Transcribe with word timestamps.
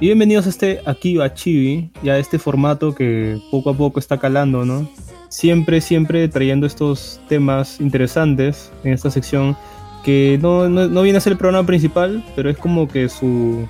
Y 0.00 0.06
bienvenidos 0.06 0.46
a 0.46 0.48
este 0.48 0.80
Akiba 0.86 1.32
Chibi, 1.34 1.88
ya 2.02 2.18
este 2.18 2.40
formato 2.40 2.96
que 2.96 3.40
poco 3.52 3.70
a 3.70 3.76
poco 3.76 4.00
está 4.00 4.18
calando, 4.18 4.64
¿no? 4.64 4.90
Siempre, 5.28 5.80
siempre 5.80 6.26
trayendo 6.28 6.66
estos 6.66 7.20
temas 7.28 7.80
interesantes 7.80 8.72
en 8.82 8.92
esta 8.92 9.10
sección 9.12 9.56
que 10.04 10.36
no, 10.42 10.68
no, 10.68 11.02
viene 11.02 11.18
a 11.18 11.20
ser 11.20 11.34
el 11.34 11.38
programa 11.38 11.64
principal, 11.64 12.24
pero 12.34 12.50
es 12.50 12.58
como 12.58 12.88
que 12.88 13.08
su, 13.08 13.68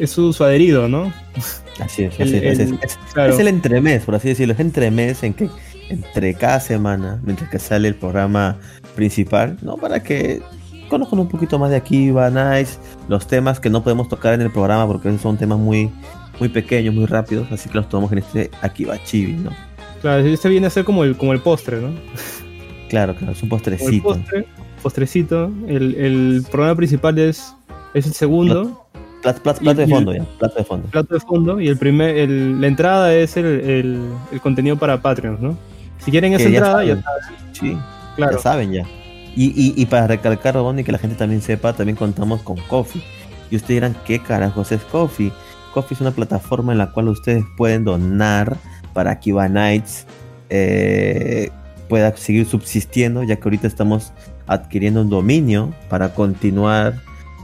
es 0.00 0.10
su, 0.10 0.34
adherido, 0.42 0.88
¿no? 0.88 1.12
Así 1.80 2.04
es, 2.04 2.14
así 2.20 2.36
es, 2.36 2.58
es, 2.58 2.70
es, 3.14 3.38
el 3.38 3.48
entremés, 3.48 4.04
por 4.04 4.14
así 4.14 4.28
decirlo, 4.28 4.54
es 4.54 4.60
entremés 4.60 5.22
en 5.22 5.34
que 5.34 5.50
entre 5.90 6.32
cada 6.32 6.60
semana, 6.60 7.20
mientras 7.24 7.50
que 7.50 7.58
sale 7.58 7.88
el 7.88 7.94
programa 7.94 8.56
principal, 8.96 9.58
¿no? 9.60 9.76
Para 9.76 10.02
que 10.02 10.40
conozcan 10.88 11.18
un 11.18 11.28
poquito 11.28 11.58
más 11.58 11.70
de 11.70 11.76
Akiba, 11.76 12.30
Nice, 12.30 12.78
los 13.08 13.26
temas 13.26 13.60
que 13.60 13.70
no 13.70 13.82
podemos 13.82 14.08
tocar 14.08 14.34
en 14.34 14.42
el 14.42 14.50
programa 14.50 14.86
porque 14.86 15.16
son 15.18 15.36
temas 15.36 15.58
muy, 15.58 15.90
muy 16.40 16.48
pequeños, 16.48 16.94
muy 16.94 17.06
rápidos, 17.06 17.50
así 17.52 17.68
que 17.68 17.76
los 17.76 17.88
tomamos 17.88 18.12
en 18.12 18.18
este 18.18 18.50
Akiba 18.62 19.02
Chibi, 19.04 19.32
¿no? 19.32 19.50
Claro, 20.00 20.24
este 20.24 20.48
viene 20.48 20.66
a 20.66 20.70
ser 20.70 20.84
como 20.84 21.04
el, 21.04 21.16
como 21.16 21.32
el 21.32 21.40
postre, 21.40 21.80
¿no? 21.80 21.90
Claro, 22.88 23.14
claro, 23.14 23.32
es 23.32 23.42
un 23.42 23.48
postrecito. 23.48 24.14
El 24.32 24.46
postrecito. 24.82 25.50
El, 25.66 25.94
el, 25.96 26.44
programa 26.50 26.76
principal 26.76 27.18
es, 27.18 27.54
es 27.94 28.06
el 28.06 28.12
segundo. 28.12 28.86
Plato, 29.22 29.42
plato, 29.42 29.74
de 29.74 29.88
fondo, 29.88 30.14
ya. 30.14 30.24
Plato 30.38 30.54
de 30.56 30.64
fondo. 30.64 30.88
Plato 30.88 31.14
de 31.14 31.20
fondo. 31.20 31.60
Y 31.60 31.68
el 31.68 31.76
primer, 31.76 32.16
el, 32.16 32.60
la 32.60 32.68
entrada 32.68 33.12
es 33.12 33.36
el, 33.36 33.46
el, 33.46 34.08
el 34.30 34.40
contenido 34.40 34.76
para 34.76 35.02
Patreons, 35.02 35.40
¿no? 35.40 35.58
Si 35.98 36.10
quieren 36.10 36.32
esa 36.32 36.44
entrada, 36.44 36.84
ya, 36.84 37.02
saben. 37.02 37.24
Sí, 37.52 37.76
claro. 38.16 38.36
Ya 38.36 38.38
saben 38.38 38.72
ya. 38.72 38.86
Y, 39.36 39.86
para 39.86 40.08
recalcar, 40.08 40.56
y 40.76 40.84
que 40.84 40.92
la 40.92 40.98
gente 40.98 41.16
también 41.16 41.42
sepa, 41.42 41.72
también 41.72 41.96
contamos 41.96 42.42
con 42.42 42.56
Coffee. 42.68 43.02
Y 43.50 43.56
ustedes 43.56 43.76
dirán, 43.76 43.96
¿qué 44.04 44.20
carajos 44.20 44.72
es 44.72 44.82
Coffee? 44.82 45.32
Coffee 45.72 45.94
es 45.94 46.00
una 46.00 46.10
plataforma 46.10 46.72
en 46.72 46.78
la 46.78 46.90
cual 46.90 47.08
ustedes 47.08 47.44
pueden 47.56 47.84
donar 47.84 48.56
para 48.92 49.20
que 49.20 49.30
Iba 49.30 49.48
Nights 49.48 50.06
eh, 50.50 51.50
pueda 51.88 52.16
seguir 52.16 52.46
subsistiendo, 52.46 53.22
ya 53.22 53.36
que 53.36 53.44
ahorita 53.44 53.66
estamos 53.66 54.12
adquiriendo 54.46 55.02
un 55.02 55.10
dominio 55.10 55.72
para 55.88 56.14
continuar, 56.14 56.94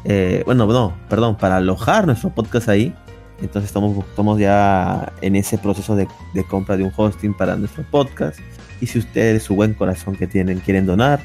eh, 0.05 0.43
bueno, 0.47 0.67
no, 0.67 0.95
perdón, 1.09 1.37
para 1.37 1.57
alojar 1.57 2.07
nuestro 2.07 2.31
podcast 2.31 2.69
ahí. 2.69 2.93
Entonces 3.41 3.69
estamos, 3.71 4.05
estamos 4.05 4.39
ya 4.39 5.13
en 5.21 5.37
ese 5.37 5.59
proceso 5.59 5.97
de 5.97 6.09
compra 6.48 6.77
de 6.77 6.85
un 6.85 6.93
hosting 6.97 7.35
para 7.35 7.57
nuestro 7.57 7.85
podcast. 7.91 8.39
Y 8.81 8.87
si 8.87 8.98
ustedes, 8.98 9.42
su 9.42 9.55
buen 9.55 9.75
corazón 9.75 10.17
que 10.17 10.27
tienen, 10.27 10.61
quieren 10.61 10.87
donar, 10.87 11.20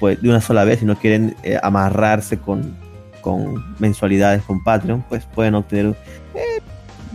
pues, 0.00 0.20
de 0.20 0.28
una 0.28 0.40
sola 0.40 0.64
vez 0.64 0.82
y 0.82 0.84
no 0.84 0.96
quieren 0.96 1.36
eh, 1.42 1.58
amarrarse 1.62 2.38
con, 2.38 2.74
con 3.20 3.62
mensualidades 3.78 4.42
con 4.42 4.62
Patreon, 4.62 5.04
pues 5.08 5.24
pueden 5.26 5.54
obtener, 5.54 5.96
eh, 6.34 6.60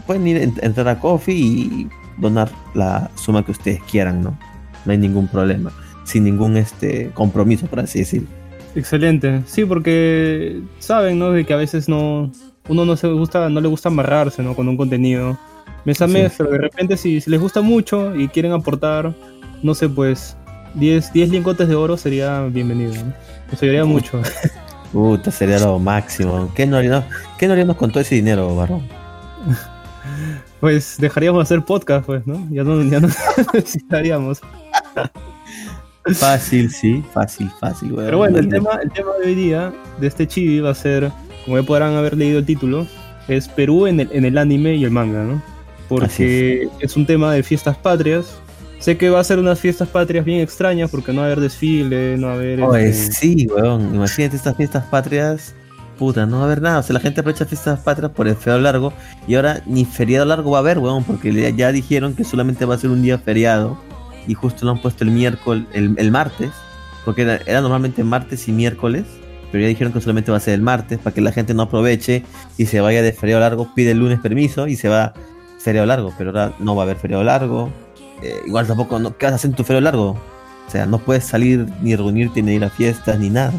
pueden 0.06 0.28
ir 0.28 0.52
entrar 0.62 0.88
a 0.88 1.00
Coffee 1.00 1.36
y 1.36 1.90
donar 2.18 2.50
la 2.74 3.10
suma 3.16 3.46
que 3.46 3.52
ustedes 3.52 3.82
quieran, 3.84 4.22
¿no? 4.22 4.38
No 4.86 4.92
hay 4.92 4.98
ningún 4.98 5.28
problema, 5.28 5.72
sin 6.04 6.24
ningún 6.24 6.58
este 6.58 7.12
compromiso, 7.14 7.68
por 7.68 7.80
así 7.80 8.00
decirlo. 8.00 8.28
Excelente, 8.76 9.42
sí, 9.46 9.66
porque 9.66 10.62
saben, 10.80 11.20
¿no? 11.20 11.32
De 11.32 11.46
que 11.46 11.54
a 11.54 11.58
veces 11.58 11.90
no, 11.90 12.32
uno 12.68 12.86
no 12.86 12.96
se 12.96 13.08
gusta, 13.08 13.50
no 13.50 13.62
le 13.62 13.68
gusta 13.68 13.90
amarrarse, 13.90 14.44
¿no? 14.44 14.56
Con 14.56 14.68
un 14.68 14.78
contenido 14.78 15.38
mes 15.86 16.02
a 16.02 16.08
mes, 16.08 16.34
pero 16.38 16.52
de 16.52 16.58
repente 16.58 16.98
si, 16.98 17.22
si 17.22 17.30
les 17.30 17.40
gusta 17.40 17.62
mucho 17.62 18.16
y 18.16 18.28
quieren 18.28 18.52
aportar, 18.52 19.14
no 19.64 19.74
sé, 19.74 19.90
pues 19.90 20.38
10, 20.76 21.14
10 21.14 21.30
lingotes 21.30 21.68
de 21.68 21.76
oro 21.76 21.98
sería 21.98 22.42
bienvenido. 22.44 22.94
¿no? 22.94 23.14
Nos 23.52 23.62
ayudaría 23.62 23.86
mucho. 23.86 24.22
Puta, 24.92 25.32
sería 25.32 25.60
lo 25.60 25.78
máximo. 25.80 26.52
¿Qué 26.56 26.66
no, 26.66 26.78
haríamos, 26.78 27.06
¿Qué 27.38 27.48
no 27.48 27.54
haríamos 27.54 27.76
con 27.76 27.92
todo 27.92 28.02
ese 28.02 28.16
dinero, 28.16 28.56
Barrón? 28.56 28.84
Pues 30.60 30.98
dejaríamos 31.00 31.40
de 31.40 31.44
hacer 31.44 31.66
podcast, 31.66 32.06
pues, 32.06 32.28
¿no? 32.28 32.46
Ya 32.52 32.66
no, 32.66 32.84
ya 32.84 33.00
no 33.00 33.08
necesitaríamos. 33.54 34.42
Fácil, 36.16 36.70
sí, 36.70 37.04
fácil, 37.14 37.50
fácil, 37.60 37.94
Pero 37.96 38.18
bueno, 38.18 38.40
el 38.40 38.50
tema, 38.50 38.72
el 38.84 38.92
tema 38.92 39.12
de 39.22 39.28
hoy 39.28 39.36
día, 39.36 39.74
de 40.00 40.08
este 40.08 40.28
chibi, 40.28 40.60
va 40.60 40.72
a 40.72 40.76
ser, 40.76 41.12
como 41.46 41.58
ya 41.58 41.66
podrán 41.66 41.94
haber 41.94 42.18
leído 42.18 42.40
el 42.40 42.46
título, 42.46 42.88
es 43.30 43.48
Perú 43.48 43.88
en 43.88 44.02
el, 44.02 44.10
en 44.12 44.26
el 44.26 44.38
anime 44.38 44.76
y 44.76 44.84
el 44.84 44.92
manga, 44.92 45.24
¿no? 45.24 45.42
Porque 45.88 46.64
es. 46.64 46.70
es. 46.80 46.98
un 46.98 47.06
tema 47.06 47.34
de 47.34 47.44
fiestas 47.44 47.78
patrias, 47.78 48.38
Sé 48.80 48.98
que 48.98 49.10
va 49.10 49.20
a 49.20 49.24
ser 49.26 49.40
unas 49.40 49.60
fiestas 49.60 49.90
patrias 49.90 50.24
bien 50.24 50.40
extrañas 50.40 50.90
porque 50.90 51.12
no 51.12 51.20
va 51.20 51.24
a 51.24 51.26
haber 51.28 51.42
desfile, 51.42 52.18
no 52.18 52.28
va 52.28 52.34
a 52.34 52.36
haber. 52.36 52.60
Este... 52.82 53.12
sí, 53.12 53.48
weón. 53.48 53.94
Imagínate 53.94 54.38
estas 54.38 54.56
fiestas 54.56 54.86
patrias. 54.86 55.54
Puta, 55.98 56.26
no 56.26 56.38
va 56.38 56.44
a 56.44 56.46
haber 56.46 56.62
nada. 56.62 56.80
O 56.80 56.84
sea, 56.84 56.94
la 56.94 57.02
gente 57.02 57.20
aprovecha 57.20 57.46
fiestas 57.46 57.82
patrias 57.82 58.12
por 58.12 58.30
el 58.30 58.38
feriado 58.38 58.62
largo. 58.62 58.94
Y 59.28 59.36
ahora 59.36 59.62
ni 59.66 59.84
feriado 59.84 60.26
largo 60.26 60.52
va 60.52 60.60
a 60.60 60.62
haber, 60.62 60.80
weón. 60.80 61.04
Porque 61.04 61.54
ya 61.58 61.74
dijeron 61.74 62.16
que 62.16 62.24
solamente 62.24 62.64
va 62.64 62.76
a 62.76 62.78
ser 62.78 62.90
un 62.90 63.02
día 63.02 63.18
feriado. 63.18 63.78
Y 64.28 64.34
justo 64.34 64.66
lo 64.66 64.72
han 64.72 64.82
puesto 64.82 65.04
el 65.04 65.12
miércoles, 65.12 65.66
el, 65.74 66.12
martes. 66.12 66.52
Porque 67.04 67.24
era, 67.24 67.62
normalmente 67.62 68.06
martes 68.06 68.48
y 68.48 68.54
miércoles. 68.54 69.04
Pero 69.52 69.62
ya 69.62 69.68
dijeron 69.68 69.92
que 69.92 70.00
solamente 70.00 70.32
va 70.32 70.38
a 70.38 70.42
ser 70.42 70.54
el 70.54 70.62
martes. 70.62 71.00
Para 71.00 71.14
que 71.14 71.20
la 71.20 71.34
gente 71.34 71.54
no 71.54 71.64
aproveche 71.64 72.24
y 72.58 72.66
se 72.66 72.80
vaya 72.80 73.02
de 73.02 73.12
feriado 73.12 73.42
largo. 73.42 73.74
Pide 73.76 73.92
el 73.92 74.00
lunes 74.00 74.22
permiso 74.22 74.68
y 74.68 74.78
se 74.78 74.88
va 74.88 75.14
feriado 75.60 75.86
largo. 75.86 76.14
Pero 76.18 76.30
ahora 76.30 76.54
no 76.60 76.78
va 76.78 76.84
a 76.84 76.86
haber 76.86 76.96
feriado 76.96 77.26
largo 77.26 77.70
eh, 78.22 78.42
igual 78.46 78.68
tampoco, 78.68 79.00
no, 79.00 79.16
¿qué 79.18 79.26
vas 79.26 79.34
a 79.34 79.36
hacer 79.36 79.52
en 79.52 79.56
tu 79.56 79.64
feriado 79.64 79.84
largo? 79.84 80.10
O 80.68 80.72
sea, 80.72 80.86
no 80.86 81.00
puedes 81.00 81.26
salir 81.26 81.66
ni 81.82 81.96
reunirte 81.96 82.42
ni 82.42 82.54
ir 82.54 82.64
a 82.64 82.70
fiestas 82.70 83.20
ni 83.20 83.30
nada, 83.30 83.54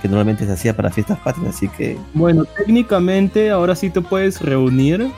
que 0.00 0.08
normalmente 0.08 0.46
se 0.46 0.52
hacía 0.52 0.74
para 0.76 0.90
fiestas 0.90 1.18
patrias, 1.18 1.56
así 1.56 1.68
que... 1.68 1.98
Bueno, 2.14 2.44
técnicamente 2.44 3.50
ahora 3.50 3.74
sí 3.74 3.90
te 3.90 4.00
puedes 4.00 4.40
reunir, 4.40 5.10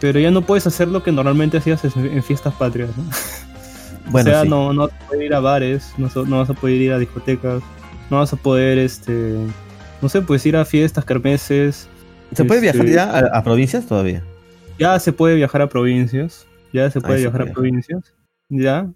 pero 0.00 0.18
ya 0.20 0.30
no 0.30 0.42
puedes 0.42 0.66
hacer 0.66 0.88
lo 0.88 1.02
que 1.02 1.12
normalmente 1.12 1.58
hacías 1.58 1.84
en 1.84 2.22
fiestas 2.22 2.54
patrias, 2.54 2.90
¿no? 2.96 3.04
Bueno, 4.08 4.30
o 4.30 4.32
sea, 4.32 4.44
no, 4.44 4.72
no 4.72 4.82
vas 4.82 4.92
a 4.92 5.06
poder 5.08 5.22
ir 5.24 5.34
a 5.34 5.40
bares, 5.40 5.92
no, 5.98 6.08
no, 6.24 6.38
vas 6.38 6.50
a 6.50 6.54
poder 6.54 6.80
ir 6.80 6.92
a 6.92 6.98
discotecas, 6.98 7.62
no 8.08 8.18
vas 8.18 8.32
a 8.32 8.36
poder, 8.36 8.78
este, 8.78 9.36
no 10.00 10.08
sé, 10.08 10.22
pues 10.22 10.46
ir 10.46 10.56
a 10.56 10.64
fiestas, 10.64 11.04
kermeses. 11.04 11.88
¿Se 12.32 12.44
puede 12.44 12.60
viajar 12.60 12.82
este, 12.82 12.94
ya 12.94 13.18
a, 13.18 13.42
provincias 13.42 13.86
todavía? 13.86 14.22
Ya 14.78 14.98
se 15.00 15.12
puede 15.12 15.34
viajar 15.34 15.62
a 15.62 15.68
provincias, 15.68 16.46
ya 16.72 16.90
se 16.90 17.00
puede 17.00 17.20
viajar 17.20 17.42
a 17.42 17.52
provincias. 17.52 18.12
¿Ya? 18.48 18.90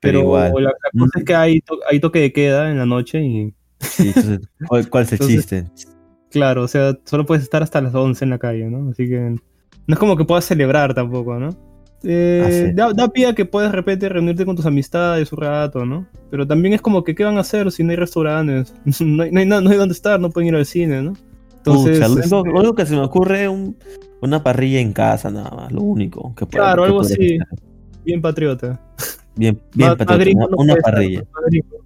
Pero, 0.00 0.20
igual. 0.20 0.52
La, 0.62 0.72
cosa 0.98 1.18
es 1.18 1.24
que 1.24 1.34
hay, 1.34 1.62
hay 1.90 2.00
toque 2.00 2.20
de 2.20 2.32
queda 2.32 2.70
en 2.70 2.78
la 2.78 2.86
noche 2.86 3.24
y... 3.24 3.54
Sí, 3.80 4.12
¿cuál, 4.68 5.04
es 5.04 5.12
el 5.12 5.18
chiste? 5.18 5.64
Claro, 6.30 6.62
o 6.62 6.68
sea, 6.68 6.98
solo 7.04 7.26
puedes 7.26 7.44
estar 7.44 7.62
hasta 7.62 7.80
las 7.80 7.94
11 7.94 8.24
en 8.24 8.30
la 8.30 8.38
calle, 8.38 8.64
¿no? 8.70 8.90
Así 8.90 9.08
que 9.08 9.18
no 9.18 9.94
es 9.94 9.98
como 9.98 10.16
que 10.16 10.24
puedas 10.24 10.44
celebrar 10.44 10.94
tampoco, 10.94 11.38
¿no? 11.38 11.50
Eh, 12.02 12.74
ah, 12.78 12.92
da, 12.94 13.08
pie 13.08 13.26
a 13.26 13.34
que 13.34 13.44
puedes 13.44 13.70
de 13.70 13.76
repente 13.76 14.08
reunirte 14.08 14.44
con 14.44 14.54
tus 14.54 14.66
amistades 14.66 15.32
un 15.32 15.38
rato, 15.38 15.84
¿no? 15.84 16.06
Pero 16.30 16.46
también 16.46 16.74
es 16.74 16.80
como 16.80 17.04
que, 17.04 17.14
¿qué 17.14 17.24
van 17.24 17.36
a 17.36 17.40
hacer 17.40 17.70
si 17.72 17.82
no 17.82 17.90
hay 17.90 17.96
restaurantes? 17.96 18.74
no, 19.00 19.22
hay, 19.22 19.30
no, 19.30 19.40
hay, 19.40 19.46
no 19.46 19.70
hay 19.70 19.76
dónde 19.76 19.94
estar, 19.94 20.20
no 20.20 20.30
pueden 20.30 20.48
ir 20.48 20.56
al 20.56 20.66
cine, 20.66 21.02
¿no? 21.02 21.14
Entonces, 21.56 22.00
este 22.00 22.28
lo, 22.28 22.42
único 22.42 22.74
que 22.76 22.86
se 22.86 22.94
me 22.94 23.00
ocurre 23.00 23.44
es 23.44 23.48
un, 23.48 23.76
una 24.20 24.42
parrilla 24.42 24.78
en 24.78 24.92
casa, 24.92 25.30
nada 25.30 25.50
más, 25.50 25.72
lo 25.72 25.82
único 25.82 26.32
que 26.36 26.46
Claro, 26.46 26.84
algo 26.84 27.00
así. 27.00 27.38
Bien 28.04 28.22
patriota. 28.22 28.80
Bien, 29.36 29.60
bien 29.74 29.96
patriota. 29.96 30.48
una, 30.56 30.76
parrilla. 30.76 31.22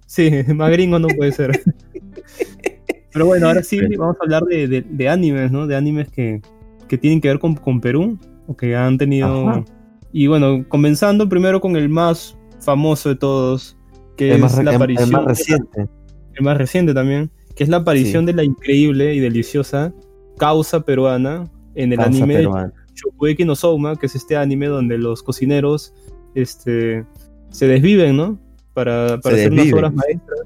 sí, 0.05 0.31
más 0.55 0.71
gringo 0.71 0.99
no 0.99 1.07
puede 1.09 1.31
ser. 1.31 1.61
Pero 3.13 3.25
bueno, 3.25 3.47
ahora 3.47 3.61
sí 3.61 3.79
vamos 3.97 4.15
a 4.21 4.23
hablar 4.23 4.43
de, 4.43 4.85
de, 4.87 5.09
animes, 5.09 5.51
¿no? 5.51 5.67
De 5.67 5.75
animes 5.75 6.09
que, 6.09 6.41
que, 6.87 6.97
tienen 6.97 7.19
que 7.19 7.27
ver 7.27 7.39
con, 7.39 7.55
con 7.55 7.81
Perú, 7.81 8.17
o 8.47 8.55
que 8.55 8.75
han 8.75 8.97
tenido... 8.97 9.65
Y 10.13 10.27
bueno, 10.27 10.65
comenzando 10.67 11.27
primero 11.27 11.59
con 11.59 11.75
el 11.75 11.89
más 11.89 12.37
famoso 12.61 13.09
de 13.09 13.15
todos, 13.15 13.77
que 14.15 14.35
es 14.35 14.63
la 14.63 14.75
aparición... 14.75 15.09
El 15.09 15.11
más 15.11 15.25
reciente. 15.25 15.89
el 16.35 16.45
más 16.45 16.57
reciente 16.57 16.93
también, 16.93 17.31
que 17.55 17.63
es 17.65 17.69
la 17.69 17.77
aparición 17.77 18.25
de 18.25 18.33
la 18.33 18.45
increíble 18.45 19.13
y 19.13 19.19
deliciosa 19.19 19.93
causa 20.37 20.85
peruana 20.85 21.51
en 21.75 21.93
el 21.93 21.99
anime 21.99 22.47
Shokugeki 22.95 23.45
no 23.45 23.55
Souma, 23.55 23.95
que 23.95 24.05
es 24.05 24.15
este 24.15 24.35
anime 24.35 24.67
donde 24.67 24.97
los 24.97 25.23
cocineros 25.23 25.93
este, 26.35 27.05
se 27.51 27.67
desviven, 27.67 28.17
¿no? 28.17 28.39
Para, 28.73 29.15
hacer 29.15 29.51
unas 29.51 29.71
obras 29.73 29.93
maestras. 29.93 30.39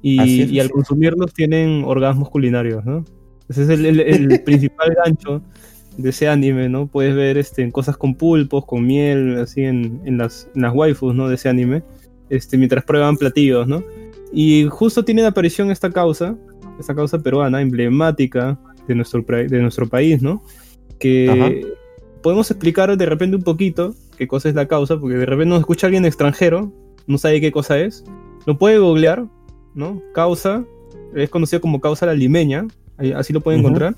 Y, 0.00 0.58
al 0.58 0.70
consumirlos 0.70 1.32
tienen 1.32 1.84
orgasmos 1.84 2.28
culinarios, 2.30 2.84
¿no? 2.84 3.04
Ese 3.48 3.62
es 3.62 3.68
el, 3.68 4.40
principal 4.44 4.94
gancho 5.04 5.42
de 5.96 6.10
ese 6.10 6.28
anime, 6.28 6.68
¿no? 6.68 6.86
Puedes 6.86 7.14
ver 7.14 7.38
este, 7.38 7.62
en 7.62 7.70
cosas 7.70 7.96
con 7.96 8.14
pulpos, 8.14 8.64
con 8.64 8.86
miel, 8.86 9.38
así 9.38 9.62
en, 9.62 10.00
las, 10.18 10.48
las 10.54 10.74
waifus, 10.74 11.14
¿no? 11.14 11.28
De 11.28 11.34
ese 11.34 11.48
anime, 11.48 11.82
este, 12.30 12.56
mientras 12.56 12.84
prueban 12.84 13.16
platillos, 13.16 13.68
¿no? 13.68 13.84
Y 14.32 14.66
justo 14.70 15.04
tiene 15.04 15.22
de 15.22 15.28
aparición 15.28 15.70
esta 15.70 15.90
causa, 15.90 16.36
esta 16.80 16.94
causa 16.94 17.18
peruana, 17.18 17.60
emblemática 17.60 18.58
de 18.88 18.94
nuestro, 18.94 19.22
de 19.22 19.60
nuestro 19.60 19.86
país, 19.88 20.22
¿no? 20.22 20.42
Que 20.98 21.66
podemos 22.22 22.50
explicar 22.50 22.96
de 22.96 23.06
repente 23.06 23.36
un 23.36 23.42
poquito 23.42 23.94
qué 24.16 24.28
cosa 24.28 24.48
es 24.48 24.54
la 24.54 24.66
causa, 24.66 24.98
porque 24.98 25.16
de 25.16 25.26
repente 25.26 25.50
nos 25.50 25.60
escucha 25.60 25.86
alguien 25.86 26.04
extranjero, 26.04 26.72
no 27.06 27.18
sabe 27.18 27.40
qué 27.40 27.52
cosa 27.52 27.78
es, 27.78 28.04
lo 28.46 28.58
puede 28.58 28.78
googlear, 28.78 29.26
¿no? 29.74 30.02
Causa, 30.14 30.64
es 31.14 31.30
conocido 31.30 31.60
como 31.60 31.80
causa 31.80 32.06
la 32.06 32.14
limeña, 32.14 32.66
así 33.16 33.32
lo 33.32 33.40
puede 33.40 33.58
encontrar. 33.58 33.94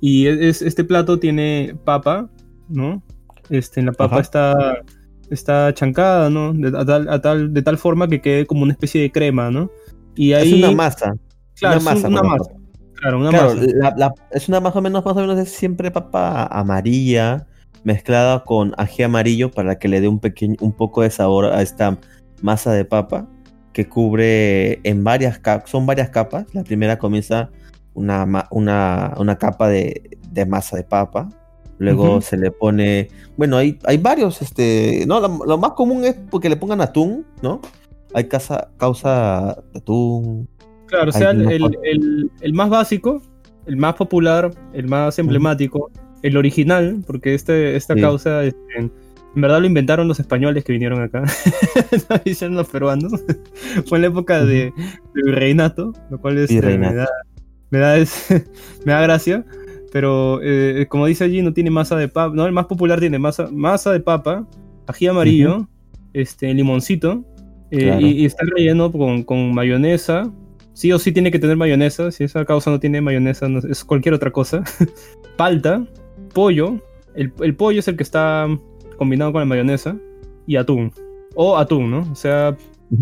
Y 0.00 0.26
es, 0.26 0.62
este 0.62 0.84
plato 0.84 1.18
tiene 1.18 1.76
papa, 1.84 2.28
¿no? 2.68 3.02
Este, 3.48 3.82
la 3.82 3.92
papa 3.92 4.20
está, 4.20 4.82
está 5.30 5.72
chancada, 5.72 6.30
¿no? 6.30 6.52
De, 6.52 6.70
tal, 6.70 7.52
de 7.52 7.62
tal 7.62 7.78
forma 7.78 8.08
que 8.08 8.20
quede 8.20 8.46
como 8.46 8.62
una 8.62 8.72
especie 8.72 9.00
de 9.00 9.10
crema, 9.10 9.50
¿no? 9.50 9.70
Y 10.14 10.32
ahí, 10.32 10.52
es 10.52 10.58
una 10.58 10.72
masa. 10.72 11.14
Claro, 11.58 11.80
una 11.80 11.94
masa. 11.94 12.08
Una 12.08 12.22
masa. 12.22 12.50
Claro, 12.94 13.18
una 13.18 13.30
masa. 13.30 14.14
es 14.30 14.48
una 14.48 14.60
más 14.60 14.74
o 14.74 14.82
menos, 14.82 15.04
más 15.04 15.16
o 15.16 15.20
menos 15.20 15.38
es 15.38 15.50
siempre 15.50 15.90
papa 15.90 16.46
amarilla 16.46 17.46
mezclada 17.86 18.42
con 18.42 18.74
ají 18.78 19.04
amarillo 19.04 19.52
para 19.52 19.78
que 19.78 19.86
le 19.86 20.00
dé 20.00 20.08
un 20.08 20.18
pequeño, 20.18 20.56
un 20.60 20.72
poco 20.72 21.02
de 21.02 21.10
sabor 21.10 21.46
a 21.46 21.62
esta 21.62 21.96
masa 22.42 22.72
de 22.72 22.84
papa 22.84 23.28
que 23.72 23.88
cubre 23.88 24.80
en 24.82 25.04
varias 25.04 25.38
capas, 25.38 25.70
son 25.70 25.86
varias 25.86 26.10
capas. 26.10 26.46
La 26.52 26.64
primera 26.64 26.98
comienza 26.98 27.50
una, 27.94 28.48
una, 28.50 29.36
capa 29.38 29.68
de, 29.68 30.18
masa 30.48 30.76
de 30.76 30.82
papa. 30.82 31.28
Luego 31.78 32.20
se 32.22 32.36
le 32.36 32.50
pone, 32.50 33.08
bueno, 33.36 33.56
hay, 33.56 33.78
hay 33.84 33.98
varios, 33.98 34.42
este, 34.42 35.04
no, 35.06 35.20
lo, 35.20 35.58
más 35.58 35.72
común 35.72 36.04
es 36.04 36.16
porque 36.30 36.48
le 36.48 36.56
pongan 36.56 36.80
atún, 36.80 37.24
¿no? 37.42 37.60
Hay 38.14 38.24
casa, 38.24 38.70
causa 38.78 39.50
atún. 39.74 40.48
Claro, 40.86 41.10
o 41.10 41.12
sea, 41.12 41.30
el, 41.30 42.52
más 42.52 42.70
básico, 42.70 43.22
el 43.66 43.76
más 43.76 43.94
popular, 43.94 44.50
el 44.72 44.88
más 44.88 45.18
emblemático, 45.18 45.90
el 46.26 46.36
original, 46.36 47.02
porque 47.06 47.34
este, 47.34 47.76
esta 47.76 47.94
causa, 47.94 48.44
este, 48.44 48.58
en 48.78 48.90
verdad 49.34 49.60
lo 49.60 49.66
inventaron 49.66 50.08
los 50.08 50.18
españoles 50.18 50.64
que 50.64 50.72
vinieron 50.72 51.00
acá, 51.00 51.22
no 52.10 52.16
dicen 52.24 52.54
los 52.54 52.68
peruanos, 52.68 53.12
fue 53.86 53.98
en 53.98 54.02
la 54.02 54.08
época 54.08 54.44
de, 54.44 54.72
del 55.14 55.34
reinato, 55.34 55.92
lo 56.10 56.20
cual 56.20 56.38
es, 56.38 56.50
este, 56.50 56.78
me, 56.78 56.92
da, 56.92 57.08
me, 57.70 57.78
da, 57.78 57.96
me 58.84 58.92
da 58.92 59.00
gracia, 59.02 59.44
pero 59.92 60.40
eh, 60.42 60.86
como 60.88 61.06
dice 61.06 61.24
allí, 61.24 61.42
no 61.42 61.52
tiene 61.52 61.70
masa 61.70 61.96
de 61.96 62.08
papa, 62.08 62.34
no, 62.34 62.46
el 62.46 62.52
más 62.52 62.66
popular 62.66 62.98
tiene 62.98 63.18
masa, 63.18 63.48
masa 63.52 63.92
de 63.92 64.00
papa, 64.00 64.46
ají 64.88 65.06
amarillo, 65.06 65.68
este, 66.12 66.52
limoncito, 66.52 67.24
eh, 67.70 67.98
y, 68.00 68.24
está 68.24 68.44
relleno 68.56 68.90
con, 68.90 69.22
con 69.22 69.54
mayonesa, 69.54 70.32
sí 70.72 70.92
o 70.92 70.98
sí 70.98 71.10
tiene 71.10 71.30
que 71.30 71.38
tener 71.38 71.56
mayonesa. 71.56 72.10
Si 72.12 72.22
esa 72.22 72.44
causa 72.44 72.70
no 72.70 72.78
tiene 72.78 73.00
mayonesa, 73.00 73.48
es 73.68 73.84
cualquier 73.84 74.14
otra 74.14 74.30
cosa. 74.30 74.62
Palta, 75.36 75.84
pollo. 76.36 76.78
El, 77.14 77.56
pollo 77.56 77.80
es 77.80 77.88
el 77.88 77.96
que 77.96 78.02
está 78.02 78.46
combinado 78.98 79.32
con 79.32 79.40
la 79.40 79.46
mayonesa. 79.46 79.96
Y 80.46 80.56
atún. 80.56 80.92
O 81.34 81.56
atún, 81.56 81.90
¿no? 81.90 82.06
O 82.12 82.14
sea, 82.14 82.54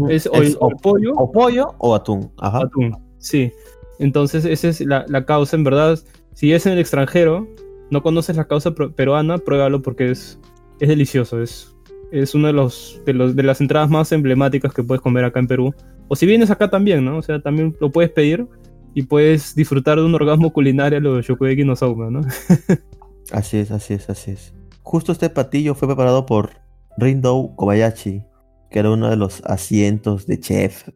es, 0.08 0.26
o, 0.60 0.70
pollo. 0.70 1.12
O 1.16 1.30
pollo 1.32 1.74
o 1.78 1.94
atún. 1.96 2.30
Ajá. 2.38 2.60
Atún, 2.60 2.96
sí. 3.18 3.52
Entonces, 3.98 4.44
esa 4.44 4.68
es 4.68 4.80
la, 4.80 5.26
causa, 5.26 5.56
en 5.56 5.64
verdad. 5.64 5.98
Si 6.32 6.52
es 6.52 6.64
en 6.66 6.74
el 6.74 6.78
extranjero, 6.78 7.48
no 7.90 8.02
conoces 8.02 8.36
la 8.36 8.46
causa 8.46 8.72
peruana, 8.72 9.38
pruébalo 9.38 9.82
porque 9.82 10.12
es, 10.12 10.38
es 10.78 10.88
delicioso. 10.88 11.42
Es, 11.42 11.76
es 12.12 12.36
uno 12.36 12.46
de 12.46 12.52
los, 12.52 13.02
de 13.04 13.14
los 13.14 13.34
de 13.34 13.42
las 13.42 13.60
entradas 13.60 13.90
más 13.90 14.12
emblemáticas 14.12 14.72
que 14.72 14.84
puedes 14.84 15.02
comer 15.02 15.24
acá 15.24 15.40
en 15.40 15.48
Perú. 15.48 15.74
O 16.06 16.14
si 16.14 16.24
vienes 16.24 16.50
acá 16.50 16.70
también, 16.70 17.04
¿no? 17.04 17.18
O 17.18 17.22
sea, 17.22 17.40
también 17.40 17.76
lo 17.80 17.90
puedes 17.90 18.12
pedir 18.12 18.46
y 18.94 19.02
puedes 19.02 19.56
disfrutar 19.56 19.98
de 19.98 20.04
un 20.04 20.14
orgasmo 20.14 20.52
culinario 20.52 20.98
a 20.98 21.00
lo 21.00 21.20
Shokugeki 21.20 21.64
no 21.64 21.74
Souma, 21.74 22.10
¿no? 22.10 22.20
así 23.32 23.58
es, 23.58 23.70
así 23.70 23.94
es, 23.94 24.08
así 24.10 24.32
es. 24.32 24.54
Justo 24.82 25.12
este 25.12 25.30
patillo 25.30 25.74
fue 25.74 25.88
preparado 25.88 26.26
por 26.26 26.50
Rindou 26.96 27.56
Kobayashi, 27.56 28.24
que 28.70 28.78
era 28.78 28.90
uno 28.90 29.08
de 29.10 29.16
los 29.16 29.42
asientos 29.44 30.26
de 30.26 30.38
chef. 30.38 30.88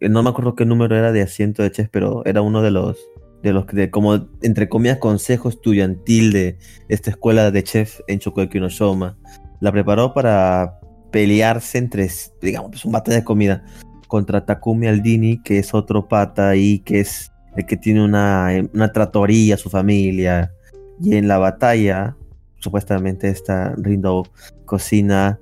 no 0.00 0.22
me 0.22 0.30
acuerdo 0.30 0.54
qué 0.54 0.64
número 0.64 0.96
era 0.96 1.12
de 1.12 1.22
asiento 1.22 1.62
de 1.62 1.70
chef, 1.70 1.88
pero 1.90 2.24
era 2.24 2.42
uno 2.42 2.62
de 2.62 2.70
los, 2.70 2.98
de 3.42 3.52
los 3.52 3.66
de 3.66 3.90
como, 3.90 4.28
entre 4.42 4.68
comillas, 4.68 4.98
consejo 4.98 5.48
estudiantil 5.48 6.32
de 6.32 6.58
esta 6.88 7.10
escuela 7.10 7.50
de 7.50 7.62
chef 7.62 8.00
en 8.08 8.18
Shokugeki 8.18 8.60
no 8.60 8.70
Souma. 8.70 9.18
La 9.60 9.70
preparó 9.72 10.14
para 10.14 10.80
pelearse 11.10 11.78
entre, 11.78 12.08
digamos, 12.40 12.70
pues 12.70 12.84
un 12.84 12.92
batalla 12.92 13.18
de 13.18 13.24
comida 13.24 13.64
contra 14.08 14.44
Takumi 14.44 14.86
Aldini, 14.86 15.42
que 15.42 15.58
es 15.58 15.74
otro 15.74 16.08
pata 16.08 16.48
ahí, 16.48 16.80
que 16.80 17.00
es 17.00 17.30
el 17.56 17.66
que 17.66 17.76
tiene 17.76 18.02
una, 18.02 18.48
una 18.72 18.92
tratoría, 18.92 19.56
su 19.56 19.70
familia. 19.70 20.52
Y 21.02 21.16
en 21.16 21.28
la 21.28 21.38
batalla, 21.38 22.16
supuestamente 22.58 23.28
esta 23.28 23.74
Rindo 23.76 24.26
cocina 24.66 25.40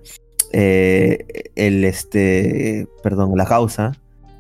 eh, 0.53 1.51
el 1.57 1.85
este, 1.85 2.87
perdón, 3.03 3.33
la 3.37 3.45
causa, 3.45 3.93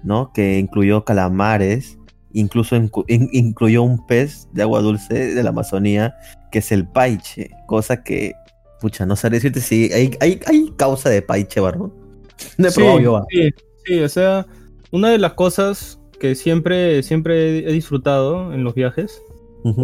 ¿no? 0.02 0.32
Que 0.32 0.58
incluyó 0.58 1.04
calamares, 1.04 1.98
incluso 2.32 2.76
incluyó 3.08 3.82
un 3.82 4.06
pez 4.06 4.48
de 4.52 4.62
agua 4.62 4.80
dulce 4.80 5.34
de 5.34 5.42
la 5.42 5.50
Amazonía, 5.50 6.14
que 6.50 6.60
es 6.60 6.72
el 6.72 6.86
paiche, 6.86 7.50
cosa 7.66 8.02
que, 8.02 8.32
pucha, 8.80 9.04
no 9.06 9.16
sé 9.16 9.28
decirte 9.28 9.60
si 9.60 9.92
hay, 9.92 10.16
hay, 10.20 10.40
hay 10.46 10.72
causa 10.76 11.10
de 11.10 11.20
paiche, 11.20 11.60
¿verdad? 11.60 11.88
No 12.56 12.68
he 12.68 13.02
yo. 13.02 13.26
Sí, 13.30 13.50
Sí, 13.88 14.00
o 14.00 14.08
sea, 14.10 14.46
una 14.90 15.08
de 15.08 15.16
las 15.16 15.32
cosas 15.32 15.98
que 16.20 16.34
siempre, 16.34 17.02
siempre 17.02 17.60
he 17.60 17.72
disfrutado 17.72 18.52
en 18.52 18.62
los 18.62 18.74
viajes 18.74 19.22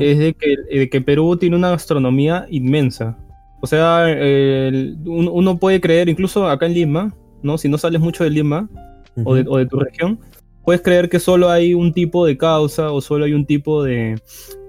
es 0.00 0.19
de 0.19 0.34
que, 0.34 0.88
que, 0.88 1.00
Perú 1.00 1.36
tiene 1.36 1.56
una 1.56 1.70
gastronomía 1.70 2.46
inmensa. 2.50 3.18
O 3.61 3.66
sea, 3.66 4.06
uno 5.06 5.59
puede 5.59 5.80
creer, 5.80 6.09
incluso 6.09 6.47
acá 6.49 6.66
en 6.66 6.75
Lima, 6.75 7.14
¿no? 7.42 7.59
Si 7.59 7.68
no 7.68 7.78
sales 7.78 8.00
mucho 8.00 8.25
de 8.25 8.30
Lima 8.30 8.68
o, 9.25 9.35
de, 9.35 9.66
tu 9.66 9.78
región, 9.78 10.18
puedes 10.64 10.82
creer 10.82 11.09
que 11.09 11.20
solo 11.20 11.49
hay 11.50 11.75
un 11.75 11.92
tipo 11.92 12.26
de 12.26 12.37
causa 12.37 12.90
o 12.90 13.00
solo 13.00 13.25
hay 13.25 13.32
un 13.32 13.47
tipo 13.47 13.82
de, 13.82 14.20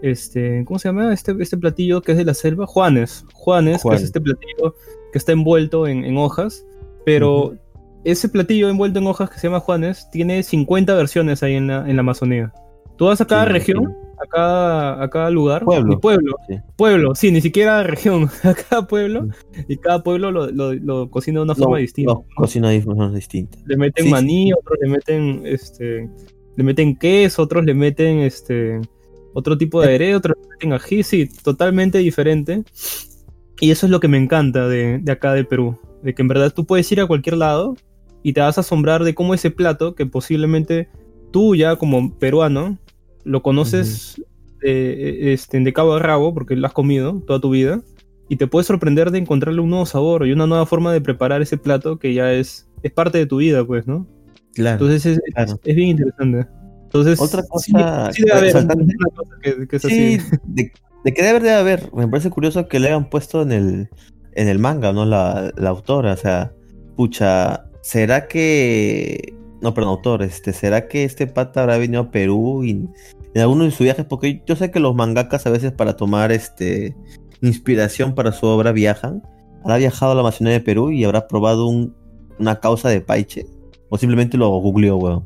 este, 0.02 0.64
¿cómo 0.66 0.78
se 0.78 0.90
llama? 0.90 1.12
Este, 1.14 1.36
este 1.40 1.58
platillo 1.58 2.02
que 2.02 2.12
es 2.12 2.18
de 2.18 2.26
la 2.26 2.34
selva, 2.34 2.68
Juanes. 2.68 3.26
Juanes, 3.34 3.84
que 3.84 3.96
es 3.96 4.04
este 4.04 4.22
platillo 4.22 4.76
que 5.12 5.18
está 5.18 5.32
envuelto 5.32 5.88
en, 5.88 6.18
hojas, 6.18 6.66
pero 7.06 7.56
ese 8.04 8.30
platillo 8.30 8.70
envuelto 8.70 9.00
en 9.00 9.08
hojas 9.08 9.30
que 9.30 9.40
se 9.40 9.48
llama 9.48 9.62
Juanes 9.62 10.10
tiene 10.12 10.44
50 10.44 10.94
versiones 10.94 11.42
ahí 11.42 11.56
en 11.56 11.68
la, 11.68 11.90
en 11.90 11.96
la 11.96 12.02
Amazonía. 12.02 12.54
Tú 12.98 13.06
vas 13.06 13.20
a 13.20 13.28
cada 13.28 13.46
región, 13.46 13.94
a 14.18 14.26
cada, 14.28 15.04
a 15.04 15.10
cada 15.10 15.30
lugar, 15.30 15.64
pueblo, 15.64 16.00
pueblo, 16.00 16.36
sí. 16.48 16.56
pueblo, 16.76 17.16
sí, 17.16 17.32
ni 17.32 17.42
siquiera 17.42 17.84
región, 17.84 18.30
a 18.44 18.54
cada 18.54 18.88
pueblo, 18.88 19.28
y 19.68 19.78
cada 19.78 20.04
pueblo 20.04 20.32
lo, 20.32 20.52
lo, 20.52 21.10
cocina 21.10 21.40
de 21.40 21.44
una 21.44 21.56
forma 21.56 21.78
distinta. 21.78 22.14
cocina 22.36 22.70
de 22.70 22.82
forma 22.82 23.12
distinta. 23.12 23.58
Le 23.66 23.78
meten 23.78 24.10
maní, 24.10 24.54
otros 24.54 24.78
le 24.82 24.90
meten, 24.90 25.42
este, 25.46 26.10
le 26.56 26.64
meten 26.64 26.96
queso, 26.98 27.44
otros 27.44 27.66
le 27.66 27.74
meten, 27.74 28.20
este, 28.20 28.80
otro 29.34 29.58
tipo 29.58 29.82
de 29.82 29.90
aire, 29.90 30.16
otros 30.16 30.38
le 30.42 30.48
meten 30.50 30.74
ají, 30.74 31.04
sí, 31.04 31.30
totalmente 31.44 31.98
diferente. 32.00 32.64
Y 33.60 33.72
eso 33.72 33.86
es 33.86 33.92
lo 33.92 34.00
que 34.00 34.08
me 34.08 34.18
encanta 34.18 34.68
de, 34.68 35.00
de 35.00 35.12
acá 35.12 35.34
de 35.34 35.46
Perú, 35.46 35.80
de 36.04 36.14
que 36.14 36.22
en 36.22 36.28
verdad 36.28 36.54
tú 36.54 36.66
puedes 36.66 36.92
ir 36.92 37.00
a 37.00 37.08
cualquier 37.08 37.38
lado 37.38 37.76
y 38.22 38.34
te 38.34 38.42
vas 38.42 38.58
a 38.58 38.62
asombrar 38.62 39.04
de 39.04 39.14
cómo 39.14 39.34
ese 39.34 39.52
plato, 39.52 39.96
que 39.96 40.06
posiblemente 40.06 40.90
tú 41.32 41.56
ya 41.56 41.76
como 41.76 42.18
peruano 42.18 42.78
lo 43.26 43.42
conoces 43.44 44.22
de, 44.62 45.34
este, 45.34 45.60
de 45.60 45.74
cabo 45.74 45.94
a 45.94 46.00
rabo, 46.00 46.34
porque 46.34 46.56
lo 46.56 46.66
has 46.66 46.74
comido 46.74 47.22
toda 47.28 47.42
tu 47.42 47.50
vida, 47.50 47.82
y 48.30 48.38
te 48.38 48.48
puedes 48.48 48.68
sorprender 48.68 49.12
de 49.12 49.20
encontrarle 49.20 49.62
un 49.62 49.70
nuevo 49.70 49.86
sabor 49.86 50.26
y 50.26 50.32
una 50.32 50.48
nueva 50.48 50.66
forma 50.66 50.94
de 50.94 51.02
preparar 51.02 51.42
ese 51.42 51.58
plato 51.58 52.00
que 52.00 52.14
ya 52.14 52.32
es, 52.32 52.68
es 52.82 52.92
parte 52.92 53.18
de 53.18 53.26
tu 53.26 53.38
vida, 53.38 53.66
pues, 53.66 53.86
¿no? 53.86 54.08
Claro. 54.54 54.86
Entonces 54.86 55.18
es, 55.36 55.56
es, 55.64 55.76
bien 55.76 55.90
interesante. 55.90 56.48
Entonces, 56.84 57.20
otra 57.20 57.44
cosa, 57.48 58.12
sí, 58.14 58.24
debe 58.24 58.52
haber 58.52 58.68
que, 59.42 59.68
que 59.68 59.76
es 59.76 59.86
así. 59.86 60.18
De, 60.44 60.72
de, 61.04 61.14
que 61.14 61.24
debe 61.24 61.52
haber, 61.52 61.94
me 61.94 62.08
parece 62.08 62.30
curioso 62.30 62.68
que 62.68 62.80
le 62.80 62.88
hayan 62.88 63.10
puesto 63.10 63.42
en 63.42 63.52
el, 63.52 63.90
en 64.34 64.48
el 64.48 64.60
manga, 64.60 64.94
¿no? 64.94 65.06
La, 65.06 65.52
la 65.58 65.70
autora, 65.70 66.14
o 66.14 66.18
sea, 66.18 66.54
pucha, 66.96 67.66
¿será 67.82 68.28
que... 68.28 69.36
No, 69.66 69.74
perdón, 69.74 69.94
autor, 69.94 70.22
este, 70.22 70.54
¿será 70.54 70.88
que 70.88 71.06
este 71.06 71.26
pata 71.26 71.62
habrá 71.62 71.80
venido 71.80 72.04
a 72.04 72.12
Perú 72.12 72.64
y 72.64 72.70
en 72.70 73.42
alguno 73.42 73.64
de 73.64 73.72
sus 73.72 73.80
viajes, 73.80 74.06
porque 74.06 74.44
yo 74.46 74.56
sé 74.56 74.70
que 74.70 74.80
los 74.80 74.94
mangakas 74.94 75.48
a 75.48 75.50
veces 75.50 75.72
para 75.72 75.98
tomar 75.98 76.32
este 76.32 76.96
inspiración 77.42 78.14
para 78.14 78.32
su 78.32 78.46
obra 78.46 78.72
viajan. 78.72 79.24
¿Habrá 79.64 79.78
viajado 79.78 80.12
a 80.12 80.16
la 80.16 80.22
Amazonía 80.22 80.54
de 80.54 80.60
Perú 80.60 80.92
y 80.92 81.04
habrá 81.04 81.28
probado 81.28 81.68
una 81.68 82.60
causa 82.60 82.90
de 82.90 83.02
paiche? 83.02 83.48
¿O 83.90 83.98
simplemente 83.98 84.38
lo 84.38 84.50
googleó, 84.50 84.98
weón? 84.98 85.26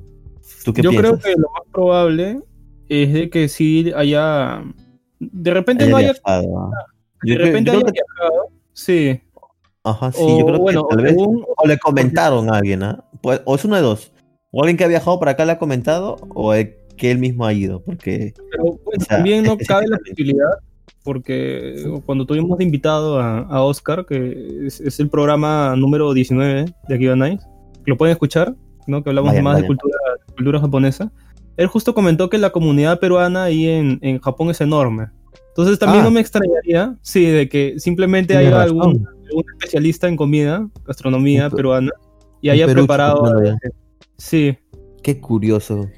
¿Tú 0.63 0.73
qué 0.73 0.83
Yo 0.83 0.91
creo 0.91 1.19
que 1.19 1.31
lo 1.31 1.49
más 1.49 1.63
probable 1.73 2.39
es 2.87 3.11
de 3.11 3.29
que 3.29 3.49
sí 3.49 3.91
haya. 3.93 4.63
De 5.19 5.53
repente 5.53 5.85
no 5.85 5.97
haya. 5.97 6.13
Viajado. 6.13 6.71
De 7.23 7.35
repente 7.35 7.71
haya 7.71 7.83
viajado. 7.83 8.47
Sí. 8.71 9.21
Ajá, 9.83 10.13
sí, 10.13 10.23
yo 10.25 10.45
creo 10.45 10.65
que 10.65 10.95
tal 10.95 11.03
vez. 11.03 11.15
O 11.17 11.67
le 11.67 11.77
comentaron 11.77 12.49
a 12.49 12.59
alguien, 12.59 12.83
¿ah? 12.83 13.03
Pues, 13.21 13.41
o 13.43 13.55
es 13.55 13.65
uno 13.65 13.75
de 13.75 13.81
dos. 13.81 14.13
O 14.51 14.61
alguien 14.61 14.77
que 14.77 14.83
ha 14.83 14.87
viajado 14.87 15.19
para 15.19 15.31
acá 15.31 15.45
le 15.45 15.51
ha 15.51 15.59
comentado, 15.59 16.17
o 16.33 16.53
que 16.97 17.11
él 17.11 17.17
mismo 17.17 17.45
ha 17.45 17.53
ido, 17.53 17.81
porque... 17.81 18.33
Pero 18.51 18.79
también 19.07 19.43
no 19.43 19.57
cabe 19.57 19.87
la 19.87 19.97
posibilidad, 19.97 20.49
porque 21.03 21.83
cuando 22.05 22.25
tuvimos 22.25 22.57
de 22.57 22.65
invitado 22.65 23.19
a, 23.19 23.63
Oscar, 23.63 24.05
que 24.05 24.67
es, 24.67 24.99
el 24.99 25.09
programa 25.09 25.75
número 25.77 26.13
19 26.13 26.65
de 26.87 26.95
Akiba 26.95 27.15
Nice, 27.15 27.45
lo 27.85 27.97
pueden 27.97 28.11
escuchar, 28.11 28.55
¿no? 28.85 29.03
que 29.03 29.09
hablamos 29.09 29.39
más 29.41 29.61
de 29.61 29.67
cultura, 29.67 29.97
cultura 30.35 30.59
japonesa, 30.59 31.11
él 31.57 31.67
justo 31.67 31.93
comentó 31.93 32.29
que 32.29 32.37
la 32.37 32.51
comunidad 32.51 32.99
peruana 32.99 33.43
ahí 33.43 33.67
en, 33.67 33.99
en 34.01 34.19
Japón 34.19 34.49
es 34.49 34.61
enorme. 34.61 35.07
Entonces 35.49 35.77
también 35.77 36.01
ah. 36.01 36.05
no 36.05 36.11
me 36.11 36.21
extrañaría, 36.21 36.95
sí, 37.01 37.25
de 37.25 37.49
que 37.49 37.79
simplemente 37.79 38.35
haya 38.37 38.61
algún, 38.61 39.05
especialista 39.55 40.07
en 40.07 40.15
comida, 40.15 40.67
gastronomía 40.85 41.49
peruana, 41.49 41.91
y 42.41 42.49
haya 42.49 42.67
preparado... 42.67 43.23
Sí. 44.19 44.57
Qué 45.01 45.19
curioso. 45.19 45.89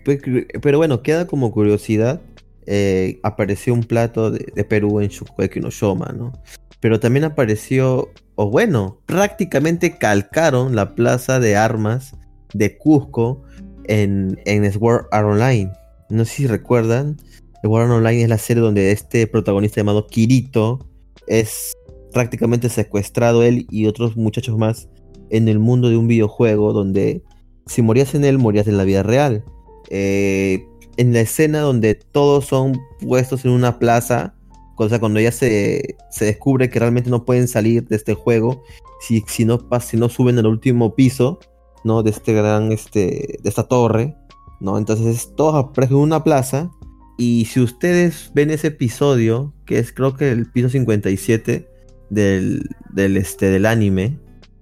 Pero 0.62 0.78
bueno, 0.78 1.02
queda 1.02 1.28
como 1.28 1.52
curiosidad. 1.52 2.22
Eh, 2.68 3.20
apareció 3.24 3.74
un 3.74 3.84
plato 3.84 4.32
de, 4.32 4.64
Perú 4.64 5.00
en 5.00 5.10
Shukueki 5.10 5.60
no 5.60 5.72
Shoma, 5.72 6.14
¿no? 6.16 6.32
Pero 6.80 7.00
también 7.00 7.26
apareció, 7.26 8.10
o 8.36 8.50
bueno, 8.50 9.02
prácticamente 9.08 9.98
calcaron 9.98 10.76
la 10.76 10.96
plaza 10.96 11.40
de 11.40 11.56
armas 11.56 12.16
de 12.54 12.78
Cusco 12.78 13.42
en, 13.86 14.40
en 14.46 14.72
Sword 14.72 15.08
Art 15.12 15.28
Online. 15.28 15.72
No 16.10 16.24
sé 16.26 16.36
si 16.36 16.48
recuerdan. 16.48 17.18
Sword 17.64 17.84
Art 17.84 17.92
Online 17.92 18.24
es 18.24 18.30
la 18.30 18.38
serie 18.38 18.62
donde 18.62 18.92
este 18.92 19.26
protagonista 19.26 19.82
llamado 19.82 20.08
Kirito 20.08 20.88
es 21.28 21.74
prácticamente 22.14 22.70
secuestrado 22.70 23.42
él 23.44 23.66
y 23.72 23.88
otros 23.88 24.16
muchachos 24.16 24.58
más 24.58 24.90
en 25.30 25.48
el 25.48 25.60
mundo 25.60 25.90
de 25.90 25.98
un 25.98 26.08
videojuego 26.08 26.74
donde 26.74 27.24
si 27.66 27.82
morías 27.82 28.16
en 28.16 28.26
él, 28.26 28.38
morías 28.38 28.68
en 28.68 28.78
la 28.78 28.84
vida 28.84 29.04
real. 29.04 29.44
Eh, 29.90 30.68
en 30.98 31.14
la 31.14 31.22
escena 31.22 31.62
donde 31.62 31.96
todos 31.96 32.46
son 32.46 32.80
puestos 33.00 33.46
en 33.46 33.52
una 33.52 33.80
plaza, 33.80 34.36
o 34.84 34.90
sea, 34.90 35.00
cuando 35.00 35.20
ya 35.20 35.32
se, 35.32 35.96
se 36.10 36.26
descubre 36.26 36.70
que 36.70 36.80
realmente 36.80 37.10
no 37.10 37.24
pueden 37.24 37.48
salir 37.48 37.88
de 37.88 37.96
este 37.96 38.16
juego, 38.16 38.64
si, 39.00 39.24
si, 39.28 39.46
no, 39.46 39.68
si 39.80 39.98
no 39.98 40.10
suben 40.10 40.40
al 40.40 40.48
último 40.48 40.96
piso, 40.96 41.40
¿no? 41.84 42.04
De 42.04 42.10
este 42.10 42.34
gran, 42.34 42.72
este, 42.72 43.38
de 43.42 43.50
esta 43.50 43.68
torre, 43.68 44.16
¿no? 44.60 44.78
Entonces 44.78 45.34
todos 45.36 45.56
aparecen 45.56 45.98
en 45.98 46.04
una 46.04 46.24
plaza. 46.24 46.72
Y 47.18 47.46
si 47.46 47.60
ustedes 47.60 48.32
ven 48.34 48.50
ese 48.50 48.68
episodio, 48.68 49.54
que 49.66 49.78
es 49.78 49.94
creo 49.94 50.16
que 50.16 50.32
el 50.32 50.52
piso 50.52 50.70
57 50.70 51.68
del, 52.10 52.68
del, 52.92 53.18
este, 53.18 53.52
del 53.52 53.68
anime, 53.68 54.20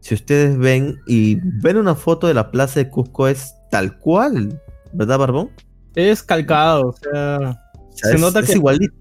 si 0.09 0.15
ustedes 0.15 0.57
ven 0.57 0.99
y 1.05 1.35
ven 1.61 1.77
una 1.77 1.93
foto 1.93 2.25
de 2.25 2.33
la 2.33 2.49
plaza 2.49 2.79
de 2.79 2.89
Cusco, 2.89 3.27
es 3.27 3.53
tal 3.69 3.99
cual, 3.99 4.59
¿verdad, 4.91 5.19
Barbón? 5.19 5.51
Es 5.93 6.23
calcado, 6.23 6.87
o 6.87 6.93
sea, 6.93 7.61
se 7.93 8.17
nota 8.17 8.41
que 8.41 8.53
igualito. 8.53 8.95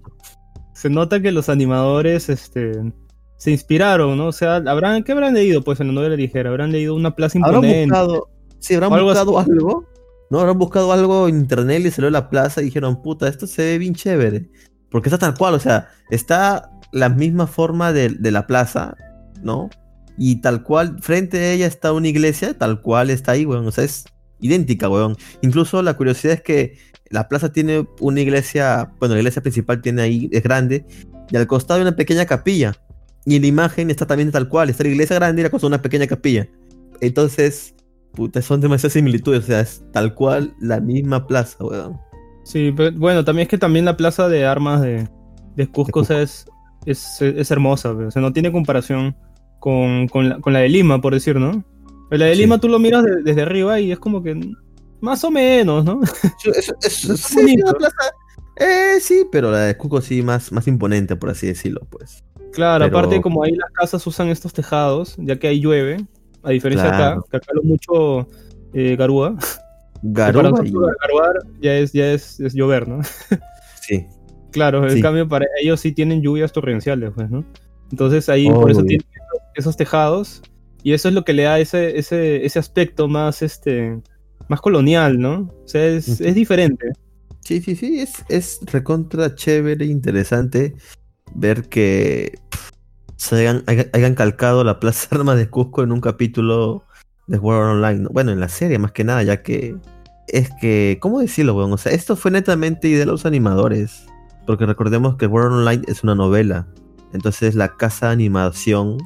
Se 0.75 0.87
nota 0.87 1.19
que 1.19 1.31
los 1.31 1.49
animadores 1.49 2.29
este, 2.29 2.93
se 3.37 3.49
inspiraron, 3.49 4.19
¿no? 4.19 4.27
O 4.27 4.31
sea, 4.31 4.57
habrán, 4.57 5.03
¿qué 5.03 5.13
habrán 5.13 5.33
leído? 5.33 5.63
Pues 5.63 5.79
en 5.79 5.87
la 5.87 5.93
novela 5.93 6.15
ligera, 6.15 6.51
habrán 6.51 6.71
leído 6.71 6.93
una 6.93 7.15
plaza 7.15 7.39
imponente. 7.39 7.85
¿Habrán 7.85 8.07
buscado, 8.07 8.29
sí, 8.59 8.75
habrán 8.75 9.03
buscado 9.03 9.39
algo. 9.39 9.85
No, 10.29 10.41
habrán 10.41 10.59
buscado 10.59 10.93
algo 10.93 11.27
en 11.27 11.37
internet 11.37 11.83
y 11.87 11.89
salió 11.89 12.11
la 12.11 12.29
plaza 12.29 12.61
y 12.61 12.65
dijeron, 12.65 13.01
puta, 13.01 13.27
esto 13.27 13.47
se 13.47 13.63
ve 13.63 13.77
bien 13.79 13.95
chévere. 13.95 14.51
Porque 14.91 15.09
está 15.09 15.17
tal 15.17 15.35
cual, 15.35 15.55
o 15.55 15.59
sea, 15.59 15.89
está 16.11 16.69
la 16.91 17.09
misma 17.09 17.47
forma 17.47 17.93
de, 17.93 18.09
de 18.09 18.29
la 18.29 18.45
plaza, 18.45 18.95
¿no? 19.41 19.71
Y 20.19 20.41
tal 20.41 20.63
cual, 20.63 20.97
frente 21.01 21.39
a 21.39 21.53
ella 21.53 21.65
está 21.65 21.93
una 21.93 22.09
iglesia, 22.09 22.53
tal 22.53 22.81
cual 22.81 23.09
está 23.09 23.31
ahí, 23.31 23.45
weón. 23.45 23.65
O 23.65 23.71
sea, 23.71 23.85
es 23.85 24.03
idéntica, 24.41 24.89
weón. 24.89 25.15
Incluso 25.41 25.81
la 25.81 25.95
curiosidad 25.95 26.35
es 26.35 26.41
que 26.41 26.77
la 27.09 27.29
plaza 27.29 27.51
tiene 27.51 27.87
una 28.01 28.19
iglesia, 28.19 28.91
bueno, 28.99 29.15
la 29.15 29.21
iglesia 29.21 29.41
principal 29.41 29.81
tiene 29.81 30.01
ahí, 30.01 30.29
es 30.31 30.43
grande, 30.43 30.85
y 31.31 31.37
al 31.37 31.47
costado 31.47 31.79
hay 31.79 31.87
una 31.87 31.95
pequeña 31.95 32.25
capilla. 32.25 32.75
Y 33.25 33.37
en 33.37 33.43
la 33.43 33.47
imagen 33.47 33.89
está 33.89 34.05
también 34.05 34.31
tal 34.31 34.49
cual, 34.49 34.69
está 34.69 34.83
la 34.83 34.89
iglesia 34.89 35.15
grande 35.15 35.41
y 35.41 35.43
la 35.43 35.49
costado 35.49 35.69
una 35.69 35.81
pequeña 35.81 36.05
capilla. 36.05 36.47
Entonces, 36.99 37.73
puta, 38.13 38.41
son 38.41 38.59
demasiadas 38.59 38.93
similitudes, 38.93 39.43
o 39.43 39.47
sea, 39.47 39.61
es 39.61 39.83
tal 39.93 40.13
cual 40.13 40.53
la 40.59 40.81
misma 40.81 41.27
plaza, 41.27 41.63
weón. 41.63 41.97
Sí, 42.43 42.73
pero, 42.75 42.91
bueno, 42.97 43.23
también 43.23 43.43
es 43.43 43.49
que 43.49 43.57
también 43.57 43.85
la 43.85 43.95
plaza 43.95 44.27
de 44.27 44.45
armas 44.45 44.81
de, 44.81 45.07
de 45.55 45.67
Cusco, 45.67 46.01
es, 46.01 46.45
es, 46.85 47.21
es, 47.21 47.51
hermosa, 47.51 47.91
o 47.91 48.11
sea, 48.11 48.21
no 48.21 48.33
tiene 48.33 48.51
comparación 48.51 49.15
con, 49.59 50.07
con, 50.07 50.29
la, 50.29 50.39
con, 50.39 50.53
la, 50.53 50.59
de 50.59 50.69
Lima, 50.69 51.01
por 51.01 51.13
decir, 51.13 51.37
¿no? 51.37 51.63
la 52.09 52.25
de 52.25 52.35
Lima 52.35 52.59
tú 52.59 52.67
lo 52.67 52.79
miras 52.79 53.05
desde 53.23 53.41
arriba 53.41 53.79
y 53.79 53.91
es 53.91 53.99
como 53.99 54.23
que 54.23 54.39
más 55.01 55.23
o 55.23 55.31
menos, 55.31 55.85
¿no? 55.85 56.01
sí, 56.39 57.55
eh, 58.57 58.99
sí, 58.99 59.25
pero 59.31 59.51
la 59.51 59.59
de 59.59 59.77
Cuco 59.77 60.01
sí 60.01 60.21
más, 60.21 60.51
más 60.51 60.67
imponente, 60.67 61.15
por 61.15 61.29
así 61.29 61.47
decirlo, 61.47 61.81
pues. 61.89 62.23
Claro, 62.51 62.85
aparte 62.85 63.21
como 63.21 63.43
ahí 63.43 63.55
las 63.55 63.71
casas 63.71 64.05
usan 64.07 64.29
estos 64.29 64.53
tejados, 64.53 65.15
ya 65.19 65.37
que 65.37 65.47
ahí 65.47 65.59
llueve, 65.59 65.97
a 66.43 66.49
diferencia 66.49 66.89
de 66.89 66.95
acá, 66.95 67.21
que 67.29 67.37
acá 67.37 67.51
lo 67.53 67.63
mucho 67.63 68.27
eh, 68.73 68.95
garúa. 68.95 69.35
Garúa. 70.01 70.53
Y... 70.63 70.71
Garuar 70.71 71.39
ya 71.59 71.73
es, 71.73 71.91
ya 71.91 72.13
es, 72.13 72.39
es 72.39 72.53
llover, 72.53 72.87
¿no? 72.87 73.01
sí. 73.81 74.07
Claro, 74.51 74.87
en 74.89 75.01
cambio 75.01 75.27
para 75.27 75.45
ellos 75.61 75.81
sí 75.81 75.91
tienen 75.91 76.21
lluvias 76.21 76.53
torrenciales, 76.53 77.11
pues, 77.13 77.29
¿no? 77.29 77.43
Entonces 77.91 78.29
ahí 78.29 78.49
por 78.49 78.71
eso 78.71 78.81
tienen 78.83 79.05
esos 79.59 79.77
tejados 79.77 80.41
y 80.83 80.93
eso 80.93 81.09
es 81.09 81.13
lo 81.13 81.23
que 81.25 81.33
le 81.33 81.43
da 81.43 81.59
ese, 81.59 81.97
ese, 81.97 82.45
ese 82.45 82.59
aspecto 82.59 83.07
más, 83.07 83.41
este, 83.41 83.99
más 84.47 84.61
colonial, 84.61 85.19
¿no? 85.19 85.51
O 85.63 85.67
sea, 85.67 85.85
es, 85.85 86.21
es 86.21 86.35
diferente. 86.35 86.91
Sí, 87.41 87.61
sí, 87.61 87.75
sí, 87.75 87.99
es, 87.99 88.23
es 88.29 88.59
recontra 88.71 89.35
chévere, 89.35 89.85
interesante 89.85 90.75
ver 91.35 91.69
que 91.69 92.39
se 93.15 93.35
hayan, 93.35 93.63
hayan, 93.67 94.15
calcado 94.15 94.63
la 94.63 94.79
Plaza 94.79 95.15
Armas 95.15 95.37
de 95.37 95.49
Cusco 95.49 95.83
en 95.83 95.91
un 95.91 96.01
capítulo 96.01 96.83
de 97.27 97.37
World 97.37 97.83
Online. 97.83 98.07
Bueno, 98.11 98.31
en 98.31 98.39
la 98.39 98.49
serie 98.49 98.79
más 98.79 98.91
que 98.91 99.03
nada, 99.03 99.23
ya 99.23 99.41
que 99.41 99.75
es 100.27 100.49
que, 100.61 100.97
¿cómo 101.01 101.19
decirlo, 101.19 101.55
weón? 101.55 101.73
O 101.73 101.77
sea, 101.77 101.91
esto 101.91 102.15
fue 102.15 102.31
netamente 102.31 102.87
idea 102.87 102.99
de 102.99 103.05
los 103.07 103.25
animadores. 103.25 104.05
Porque 104.45 104.65
recordemos 104.65 105.15
que 105.15 105.27
World 105.27 105.53
Online 105.53 105.83
es 105.87 106.03
una 106.03 106.15
novela. 106.15 106.67
Entonces 107.13 107.55
la 107.55 107.75
casa 107.77 108.07
de 108.07 108.13
animación 108.13 108.97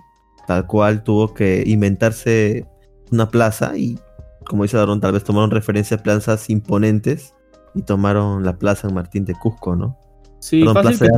tal 0.47 0.67
cual 0.67 1.03
tuvo 1.03 1.33
que 1.33 1.63
inventarse 1.65 2.65
una 3.12 3.29
plaza 3.29 3.77
y, 3.77 3.97
como 4.45 4.63
dice 4.63 4.77
Daron, 4.77 5.00
tal 5.00 5.13
vez 5.13 5.23
tomaron 5.23 5.51
referencia 5.51 5.97
a 5.97 6.03
plazas 6.03 6.50
imponentes 6.50 7.33
y 7.75 7.83
tomaron 7.83 8.43
la 8.43 8.57
plaza 8.57 8.88
en 8.88 8.95
Martín 8.95 9.25
de 9.25 9.33
Cusco, 9.33 9.75
¿no? 9.75 9.97
Sí, 10.39 10.63
fácil 10.65 11.00
que, 11.00 11.09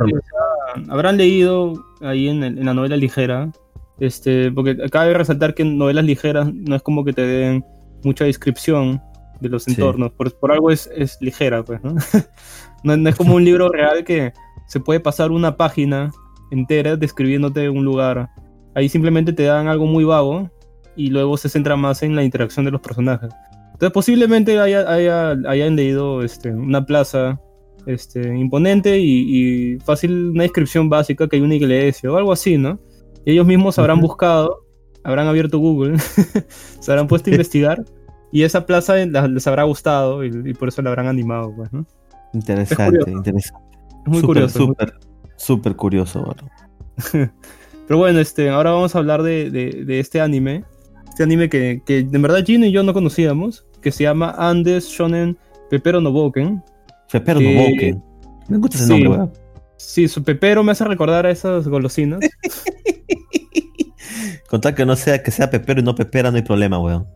habrán 0.90 1.18
leído 1.18 1.74
ahí 2.02 2.28
en, 2.28 2.64
la 2.64 2.74
novela 2.74 2.98
ligera, 2.98 3.52
este, 4.00 4.52
porque 4.52 4.78
cabe 4.90 5.14
resaltar 5.14 5.54
que 5.54 5.64
en 5.64 5.78
novelas 5.78 6.06
ligeras 6.06 6.54
no 6.54 6.76
es 6.76 6.82
como 6.82 7.04
que 7.04 7.14
te 7.14 7.22
den 7.22 7.66
mucha 8.04 8.26
descripción 8.26 9.02
de 9.42 9.50
los 9.50 9.68
entornos, 9.68 10.12
por, 10.12 10.52
algo 10.52 10.72
es, 10.72 10.90
es 10.96 11.18
ligera, 11.22 11.64
pues, 11.64 11.82
¿no? 12.84 12.96
¿no? 12.96 13.10
es 13.10 13.16
como 13.16 13.36
un 13.36 13.44
libro 13.44 13.70
real 13.70 14.04
que 14.04 14.32
se 14.68 14.80
puede 14.80 15.00
pasar 15.00 15.32
una 15.32 15.58
página 15.58 16.12
entera 16.52 16.96
describiéndote 16.96 17.70
un 17.70 17.84
lugar 17.84 18.30
Ahí 18.76 18.90
simplemente 18.90 19.34
te 19.34 19.44
dan 19.44 19.68
algo 19.68 19.86
muy 19.86 20.04
vago 20.04 20.50
y 20.96 21.10
luego 21.10 21.38
se 21.38 21.50
centra 21.50 21.76
más 21.76 22.04
en 22.04 22.16
la 22.16 22.24
interacción 22.24 22.66
de 22.66 22.72
los 22.72 22.82
personajes. 22.82 23.34
Entonces 23.74 23.92
posiblemente 23.92 24.60
haya, 24.60 24.90
haya, 24.90 25.32
hayan 25.48 25.76
leído 25.76 26.24
este, 26.24 26.52
una 26.52 26.86
plaza 26.86 27.40
este, 27.86 28.38
imponente 28.38 29.00
y, 29.00 29.78
fácil, 29.80 30.32
una 30.32 30.44
descripción 30.44 30.90
básica 30.90 31.28
que 31.28 31.38
hay 31.38 31.42
una 31.42 31.56
iglesia 31.56 32.12
o 32.12 32.18
algo 32.18 32.32
así, 32.32 32.58
¿no? 32.58 32.80
Y 33.26 33.32
ellos 33.32 33.46
mismos 33.46 33.80
habrán 33.80 34.00
buscado, 34.00 34.66
habrán 35.04 35.28
abierto 35.28 35.60
Google, 35.60 35.98
se 36.80 36.92
habrán 36.92 37.08
puesto 37.08 37.30
a 37.30 37.34
investigar 37.34 37.84
y 38.32 38.44
esa 38.44 38.66
plaza 38.66 38.96
les 38.98 39.48
habrá 39.48 39.64
gustado 39.64 40.24
y, 40.24 40.54
por 40.54 40.68
eso 40.68 40.82
la 40.82 40.90
habrán 40.90 41.08
animado, 41.08 41.54
pues, 41.56 41.72
¿no? 41.72 41.86
Interesante, 42.34 43.10
interesante. 43.10 43.78
Es 44.06 44.12
muy 44.12 44.22
curioso. 44.22 44.60
Súper, 44.60 44.94
súper 45.38 45.76
curioso, 45.76 46.24
bueno. 46.24 47.32
Pero 47.88 47.98
bueno, 47.98 48.20
este, 48.20 48.50
ahora 48.50 48.72
vamos 48.72 48.96
a 48.96 49.00
hablar 49.00 49.24
de, 49.24 49.52
de, 49.52 50.00
este 50.00 50.22
anime. 50.22 50.64
Este 51.08 51.24
anime 51.24 51.50
que, 51.50 51.82
que 51.86 52.04
de 52.04 52.18
verdad 52.18 52.44
Gino 52.46 52.66
y 52.66 52.72
yo 52.72 52.84
no 52.84 52.94
conocíamos, 52.94 53.66
que 53.82 53.92
se 53.92 54.04
llama 54.04 54.36
Andes 54.38 54.88
Shonen 54.88 55.38
Pepero 55.70 56.02
no 56.02 56.12
Boken. 56.12 56.64
Pepero 57.12 57.40
no 57.40 57.52
Boken. 57.52 58.04
Me 58.48 58.58
gusta 58.58 58.78
ese 58.78 58.88
nombre, 58.88 59.10
weón. 59.10 59.34
Sí, 59.78 60.08
su 60.08 60.24
pepero 60.24 60.64
me 60.64 60.72
hace 60.72 60.86
recordar 60.86 61.26
a 61.26 61.32
esas 61.32 61.68
golosinas. 61.68 62.22
Contar 64.50 64.76
que 64.76 64.86
no 64.86 64.96
sea 64.96 65.22
que 65.22 65.32
sea 65.32 65.50
pepero 65.50 65.82
y 65.82 65.84
no 65.84 65.96
pepera, 65.96 66.32
no 66.32 66.38
hay 66.38 66.44
problema, 66.44 66.80
weón. 66.80 67.08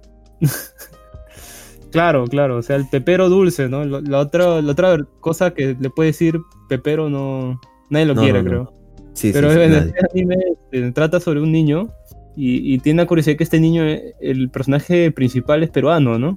claro, 1.92 2.26
claro, 2.26 2.58
o 2.58 2.62
sea, 2.62 2.76
el 2.76 2.88
pepero 2.90 3.30
dulce, 3.30 3.70
¿no? 3.70 3.86
La, 3.86 4.20
otra, 4.20 4.62
la 4.62 4.72
otra 4.72 4.98
cosa 5.20 5.54
que 5.54 5.76
le 5.80 5.90
puede 5.90 6.08
decir 6.08 6.40
pepero 6.68 7.10
no. 7.10 7.60
Nadie 7.90 8.06
lo 8.06 8.16
quiere, 8.16 8.44
creo. 8.44 8.74
Sí, 9.20 9.32
Pero 9.34 9.52
en 9.52 9.74
este 9.74 10.00
anime 10.14 10.38
este, 10.72 10.94
trata 10.94 11.20
sobre 11.20 11.42
un 11.42 11.52
niño 11.52 11.90
y, 12.38 12.80
tiene 12.80 13.02
la 13.02 13.06
curiosidad 13.06 13.36
que 13.36 13.44
este 13.44 13.60
niño, 13.60 13.84
el 13.84 14.50
personaje 14.50 15.12
principal 15.12 15.62
es 15.62 15.70
peruano, 15.70 16.18
¿no? 16.18 16.36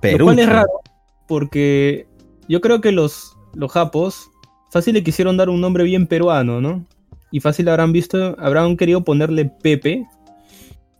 Perú. 0.00 0.18
Lo 0.18 0.24
cual 0.26 0.38
es 0.38 0.48
raro, 0.48 0.80
porque 1.26 2.06
yo 2.48 2.60
creo 2.60 2.80
que 2.80 2.92
los, 2.92 3.36
los 3.54 3.72
japos 3.72 4.30
fácil 4.70 4.94
le 4.94 5.02
quisieron 5.02 5.36
dar 5.36 5.48
un 5.48 5.60
nombre 5.60 5.82
bien 5.82 6.06
peruano, 6.06 6.60
¿no? 6.60 6.86
Y 7.32 7.40
fácil 7.40 7.68
habrán 7.68 7.92
visto, 7.92 8.36
habrán 8.38 8.76
querido 8.76 9.02
ponerle 9.02 9.46
Pepe 9.46 10.06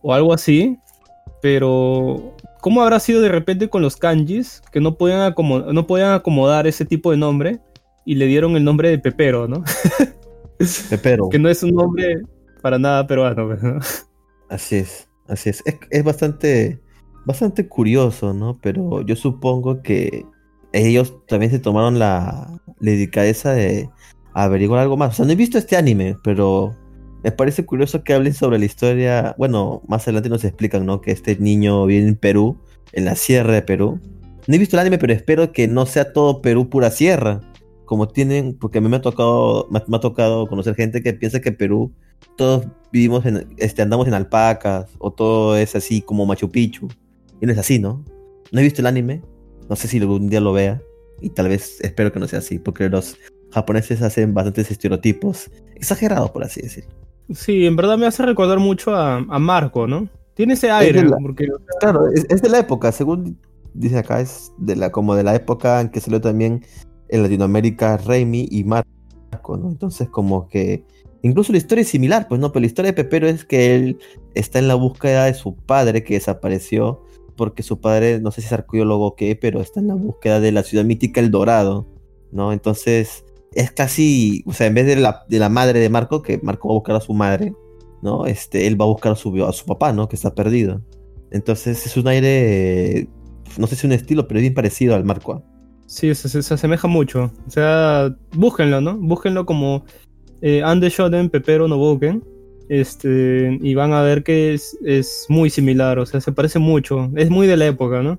o 0.03 0.15
algo 0.15 0.33
así, 0.33 0.77
pero 1.43 2.35
¿cómo 2.61 2.83
habrá 2.83 2.99
sido 2.99 3.21
de 3.21 3.29
repente 3.29 3.69
con 3.69 3.83
los 3.83 3.97
kanjis 3.97 4.63
que 4.73 4.81
no 4.81 4.97
podían, 4.97 5.33
no 5.73 5.87
podían 5.87 6.11
acomodar 6.11 6.67
ese 6.67 6.85
tipo 6.85 7.13
de 7.13 7.19
nombre 7.19 7.61
y 8.05 8.17
le 8.17 8.27
dieron 8.27 8.57
el 8.57 8.65
nombre 8.65 8.91
de 8.91 8.99
Pepero, 8.99 9.47
¿no? 9.47 9.63
Pepero. 10.91 11.29
que 11.29 11.39
no 11.39 11.49
es 11.49 11.63
un 11.63 11.75
nombre 11.75 12.23
para 12.63 12.79
nada 12.79 13.07
peruano, 13.07 13.55
¿no? 13.55 13.81
Así 14.49 14.77
es, 14.77 15.09
así 15.29 15.51
es. 15.51 15.63
Es, 15.91 16.05
bastante, 16.05 16.81
bastante 17.25 17.69
curioso, 17.69 18.33
¿no? 18.33 18.59
Pero 18.63 19.03
yo 19.03 19.17
supongo 19.17 19.83
que 19.83 20.25
ellos 20.73 21.15
también 21.27 21.51
se 21.51 21.59
tomaron 21.59 21.99
la, 21.99 22.61
delicadeza 22.81 23.53
de 23.53 23.89
averiguar 24.35 24.81
algo 24.81 24.97
más. 24.97 25.15
O 25.15 25.17
sea, 25.17 25.27
no 25.27 25.33
he 25.33 25.37
visto 25.37 25.59
este 25.59 25.77
anime, 25.77 26.17
pero 26.23 26.75
me 27.25 27.33
parece 27.33 27.65
curioso 27.65 28.05
que 28.05 28.15
hablen 28.15 28.35
sobre 28.35 28.59
la 28.59 28.65
historia. 28.65 29.35
Bueno, 29.39 29.83
más 29.89 30.03
adelante 30.05 30.29
nos 30.29 30.45
explican, 30.45 30.87
¿no? 30.87 31.01
Que 31.01 31.13
este 31.13 31.37
niño 31.37 31.87
viene 31.87 32.09
en 32.09 32.17
Perú, 32.17 32.59
en 32.93 33.05
la 33.05 33.17
sierra 33.17 33.53
de 33.53 33.63
Perú. 33.63 34.01
No 34.47 34.55
he 34.55 34.59
visto 34.59 34.77
el 34.77 34.81
anime, 34.81 34.99
pero 34.99 35.13
espero 35.13 35.53
que 35.53 35.67
no 35.67 35.87
sea 35.87 36.13
todo 36.13 36.43
Perú 36.43 36.69
pura 36.69 36.91
sierra. 36.91 37.41
Como 37.87 38.09
tienen, 38.09 38.55
porque 38.59 38.79
a 38.79 38.81
mí 38.81 38.89
me 38.89 38.97
ha 38.97 39.01
tocado, 39.01 39.69
me, 39.71 39.79
ha 39.79 40.01
tocado 40.01 40.47
conocer 40.47 40.75
gente 40.75 41.03
que 41.03 41.15
piensa 41.15 41.41
que 41.41 41.53
Perú 41.53 41.93
todos 42.37 42.67
vivimos 42.93 43.25
en, 43.27 43.49
este, 43.57 43.83
andamos 43.83 44.07
en 44.07 44.15
alpacas, 44.15 44.91
o 44.99 45.11
todo 45.13 45.57
es 45.57 45.75
así 45.75 46.03
como 46.03 46.27
Machu 46.27 46.51
Picchu. 46.51 46.89
Y 47.41 47.47
no 47.47 47.53
es 47.53 47.59
así, 47.59 47.79
¿no? 47.79 48.05
No 48.53 48.61
he 48.61 48.63
visto 48.63 48.83
el 48.83 48.87
anime, 48.87 49.23
no 49.69 49.77
sé 49.77 49.89
si 49.89 49.99
algún 49.99 50.29
día 50.29 50.41
lo 50.41 50.53
vea, 50.53 50.83
y 51.21 51.31
tal 51.31 51.49
vez 51.49 51.81
espero 51.81 52.13
que 52.13 52.21
no 52.21 52.29
sea 52.29 52.41
así, 52.41 52.59
porque 52.59 52.89
los 52.89 53.17
japoneses 53.53 54.03
hacen 54.03 54.35
bastantes 54.35 54.71
estereotipos 54.71 55.51
exagerados, 55.75 56.31
por 56.31 56.45
así 56.45 56.61
decirlo. 56.61 56.91
Sí, 57.33 57.67
en 57.67 57.77
verdad 57.77 57.99
me 57.99 58.07
hace 58.07 58.25
recordar 58.25 58.59
mucho 58.59 58.95
a, 58.95 59.21
Marco, 59.39 59.87
¿no? 59.87 60.09
Tiene 60.35 60.55
ese 60.55 60.71
aire, 60.71 61.05
porque... 61.23 61.49
Claro, 61.81 62.07
es, 62.13 62.43
de 62.43 62.49
la 62.49 62.59
época, 62.59 62.93
según 62.93 63.39
dice 63.75 63.99
acá, 63.99 64.21
es 64.21 64.53
de 64.59 64.77
la, 64.77 64.91
como 64.91 65.15
de 65.15 65.25
la 65.25 65.35
época 65.35 65.81
en 65.81 65.89
que 65.89 66.01
salió 66.01 66.21
también 66.21 66.65
en 67.09 67.23
Latinoamérica 67.23 67.97
Raimi 67.97 68.49
y 68.51 68.65
Marco, 68.65 69.57
¿no? 69.57 69.69
Entonces 69.69 70.09
como 70.09 70.49
que 70.49 70.85
Incluso 71.27 71.51
la 71.51 71.59
historia 71.59 71.83
es 71.83 71.89
similar, 71.89 72.29
pues 72.29 72.41
no, 72.41 72.53
pero 72.53 72.61
la 72.61 72.67
historia 72.69 72.93
de 72.93 73.03
Pepero 73.03 73.27
es 73.27 73.45
que 73.45 73.75
él 73.75 73.99
está 74.35 74.61
en 74.61 74.69
la 74.69 74.77
búsqueda 74.77 75.25
de 75.25 75.35
su 75.35 75.57
padre 75.57 76.05
que 76.05 76.15
desapareció, 76.15 77.03
porque 77.37 77.65
su 77.65 77.81
padre, 77.81 78.21
no 78.21 78.31
sé 78.31 78.43
si 78.43 78.47
es 78.47 78.53
arqueólogo 78.53 79.07
o 79.07 79.17
qué, 79.17 79.35
pero 79.35 79.61
está 79.61 79.81
en 79.81 79.89
la 79.89 79.95
búsqueda 79.95 80.39
de 80.39 80.53
la 80.53 80.63
ciudad 80.63 80.85
mítica 80.85 81.21
El 81.21 81.33
Dorado, 81.33 81.89
¿no? 82.31 82.53
Entonces 82.53 83.25
es 83.55 83.73
casi, 83.73 84.45
o 84.47 84.53
sea, 84.53 84.69
en 84.69 84.75
vez 84.75 84.87
de 84.87 84.95
la, 84.95 85.25
de 85.29 85.41
la 85.41 85.49
madre 85.49 85.81
de 85.81 85.89
Marco, 85.89 86.23
que 86.23 86.39
Marco 86.45 86.69
va 86.69 86.75
a 86.75 86.79
buscar 86.79 86.95
a 86.95 87.01
su 87.01 87.13
madre, 87.13 87.53
¿no? 88.03 88.27
Este, 88.27 88.69
él 88.69 88.81
va 88.81 88.85
a 88.85 88.89
buscar 88.89 89.11
a 89.11 89.17
su, 89.17 89.45
a 89.45 89.53
su 89.53 89.65
papá, 89.65 89.93
¿no? 89.93 90.09
Que 90.09 90.15
está 90.15 90.33
perdido. 90.33 90.81
Entonces 91.33 91.87
es 91.87 91.97
un 91.97 92.07
aire, 92.07 93.09
no 93.59 93.67
sé 93.67 93.75
si 93.75 93.85
un 93.85 93.95
estilo, 93.95 94.29
pero 94.29 94.39
bien 94.39 94.55
parecido 94.55 94.95
al 94.95 95.05
Marco. 95.05 95.43
Sí, 95.87 96.15
se, 96.15 96.43
se, 96.43 96.55
asemeja 96.55 96.89
mucho. 96.89 97.31
O 97.47 97.51
sea, 97.51 98.15
búsquenlo, 98.33 98.81
¿no? 98.81 98.97
Búsquenlo 98.97 99.47
como 99.47 99.85
eh, 100.43 100.63
Ande 100.63 100.89
Shoden 100.89 101.31
Pepero 101.31 101.69
no 101.69 101.79
Boken. 101.79 102.23
Este, 102.69 103.59
y 103.61 103.75
van 103.75 103.93
a 103.93 104.03
ver 104.03 104.25
que 104.25 104.55
es, 104.55 104.77
es, 104.85 105.27
muy 105.29 105.51
similar, 105.51 106.01
o 106.01 106.07
sea, 106.07 106.21
se 106.21 106.33
parece 106.33 106.59
mucho. 106.59 107.11
Es 107.15 107.31
muy 107.31 107.47
de 107.47 107.57
la 107.57 107.67
época, 107.67 108.03
¿no? 108.03 108.19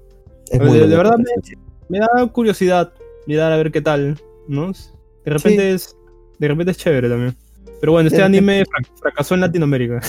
de, 0.49 0.59
verdad 0.87 1.17
me, 1.89 1.99
da 1.99 2.07
curiosidad 2.31 2.93
mirar 3.25 3.51
a 3.51 3.57
ver 3.57 3.69
qué 3.69 3.81
tal, 3.81 4.17
¿no? 4.47 4.71
De 5.25 5.31
repente 5.31 5.73
es 5.73 5.97
de 6.39 6.47
repente 6.47 6.71
es 6.71 6.77
chévere 6.77 7.09
también. 7.09 7.35
Pero 7.81 7.91
bueno, 7.91 8.07
este 8.07 8.23
anime 8.23 8.63
fracasó 9.01 9.35
en 9.35 9.41
Latinoamérica. 9.41 9.99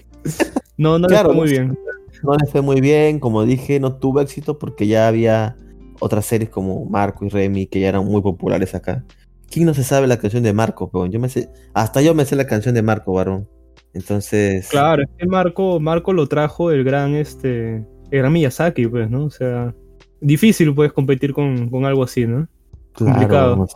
no, 0.76 0.98
no 0.98 1.08
le 1.08 1.18
fue 1.18 1.34
muy 1.34 1.50
bien. 1.50 1.78
No 2.22 2.36
le 2.36 2.46
fue 2.50 2.62
muy 2.62 2.80
bien, 2.80 3.18
como 3.18 3.44
dije, 3.44 3.80
no 3.80 3.96
tuvo 3.96 4.20
éxito 4.20 4.58
porque 4.58 4.86
ya 4.86 5.08
había 5.08 5.56
otras 6.02 6.26
series 6.26 6.50
como 6.50 6.84
Marco 6.84 7.24
y 7.24 7.28
Remy 7.28 7.66
que 7.66 7.80
ya 7.80 7.88
eran 7.88 8.04
muy 8.04 8.20
populares 8.20 8.74
acá. 8.74 9.04
¿Quién 9.50 9.66
no 9.66 9.74
se 9.74 9.84
sabe 9.84 10.06
la 10.06 10.18
canción 10.18 10.42
de 10.42 10.52
Marco? 10.52 10.90
Yo 11.06 11.20
me 11.20 11.28
sé, 11.28 11.50
hasta 11.74 12.00
yo 12.00 12.14
me 12.14 12.24
sé 12.24 12.36
la 12.36 12.46
canción 12.46 12.74
de 12.74 12.82
Marco, 12.82 13.12
varón. 13.12 13.48
Entonces. 13.94 14.68
Claro, 14.68 15.02
es 15.02 15.10
que 15.18 15.26
Marco, 15.26 15.78
Marco 15.78 16.12
lo 16.12 16.26
trajo 16.26 16.70
el 16.70 16.84
gran, 16.84 17.14
este, 17.14 17.76
el 18.10 18.18
gran 18.18 18.32
Miyazaki, 18.32 18.86
pues, 18.86 19.10
¿no? 19.10 19.24
O 19.24 19.30
sea, 19.30 19.74
difícil 20.20 20.74
puedes 20.74 20.92
competir 20.92 21.32
con, 21.34 21.84
algo 21.84 22.02
así, 22.02 22.26
¿no? 22.26 22.48
complicado. 22.94 23.66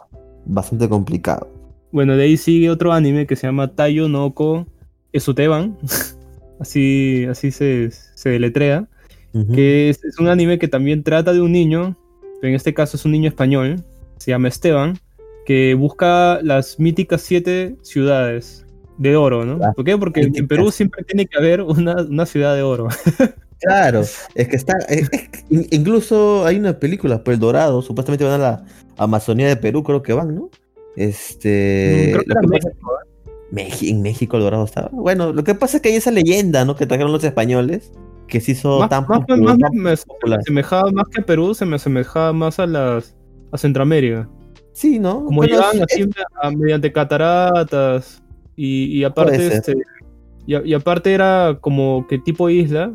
Bastante 0.47 0.89
complicado. 0.89 1.49
Bueno, 1.93 2.17
de 2.17 2.25
ahí 2.25 2.37
sigue 2.37 2.71
otro 2.71 2.93
anime 2.93 3.27
que 3.27 3.37
se 3.37 3.47
llama 3.47 3.75
Tayo 3.75 4.09
Noko 4.09 4.67
Esuteban. 5.13 5.77
así, 6.61 7.27
así 7.29 7.51
se, 7.51 7.91
se 7.91 8.31
deletrea. 8.31 8.89
Que 9.55 9.91
es, 9.91 10.03
es, 10.03 10.19
un 10.19 10.29
anime 10.29 10.59
que 10.59 10.67
también 10.67 11.03
trata 11.03 11.35
de 11.35 11.43
un 11.43 11.53
niño, 11.53 11.95
en 12.43 12.55
este 12.55 12.75
caso 12.75 12.97
es 12.97 13.05
un 13.05 13.13
niño 13.13 13.29
español, 13.29 13.85
se 14.19 14.31
llama 14.31 14.49
Esteban, 14.49 14.99
que 15.45 15.75
busca 15.75 16.41
las 16.43 16.79
míticas 16.79 17.23
siete 17.23 17.77
ciudades 17.83 18.67
de 18.99 19.17
oro, 19.17 19.45
¿no? 19.45 19.59
¿Por 19.75 19.85
qué? 19.85 19.97
Porque 19.97 20.23
en 20.23 20.49
Perú 20.49 20.71
siempre 20.71 21.05
tiene 21.05 21.27
que 21.27 21.39
haber 21.39 21.63
una, 21.63 22.27
ciudad 22.27 22.55
de 22.55 22.63
oro. 22.63 22.89
Claro, 23.59 24.03
es 24.03 24.49
que 24.49 24.55
está. 24.55 24.75
incluso 25.49 26.45
hay 26.45 26.59
una 26.59 26.79
película, 26.79 27.25
pues 27.25 27.37
el 27.37 27.41
Dorado, 27.41 27.81
supuestamente 27.81 28.23
van 28.23 28.35
a 28.35 28.39
la 28.39 28.65
Amazonía 28.99 29.49
de 29.49 29.57
Perú, 29.57 29.83
creo 29.83 30.03
que 30.03 30.13
van, 30.13 30.35
¿no? 30.35 30.51
Este. 30.95 32.13
Mm, 32.15 32.19
creo 32.19 32.41
que 32.51 33.89
en 33.89 34.03
México 34.03 34.37
el 34.37 34.43
Dorado 34.43 34.65
estaba. 34.65 34.91
Bueno, 34.93 35.33
lo 35.33 35.43
que 35.43 35.55
pasa 35.55 35.79
es 35.79 35.83
que 35.83 35.89
hay 35.89 35.97
esa 35.97 36.11
leyenda, 36.11 36.67
¿no? 36.67 36.77
Que 36.77 36.87
trajeron 36.87 37.13
los 37.13 37.25
españoles, 37.25 37.93
que 38.29 38.41
se 38.41 38.53
hizo 38.53 38.87
tan 38.89 39.07
más, 39.09 39.21
me, 39.73 39.93
asemejaba 40.37 40.91
más 40.91 41.07
que 41.09 41.21
a 41.21 41.25
Perú, 41.25 41.55
se 41.55 41.65
me 41.65 41.77
asemejaba 41.77 42.33
más 42.33 42.59
a 42.59 42.67
las 42.67 43.17
a 43.53 43.59
Centroamérica. 43.59 44.29
Sí, 44.73 44.99
¿no? 44.99 45.25
Como 45.25 45.45
llegan 45.45 45.83
así 45.83 46.09
mediante 46.57 46.93
cataratas 46.93 48.23
y, 48.57 49.05
aparte 49.05 49.47
este, 49.47 49.75
y, 50.47 50.75
aparte 50.75 51.13
era 51.13 51.59
como 51.61 52.07
que 52.09 52.19
tipo 52.19 52.51
isla 52.51 52.95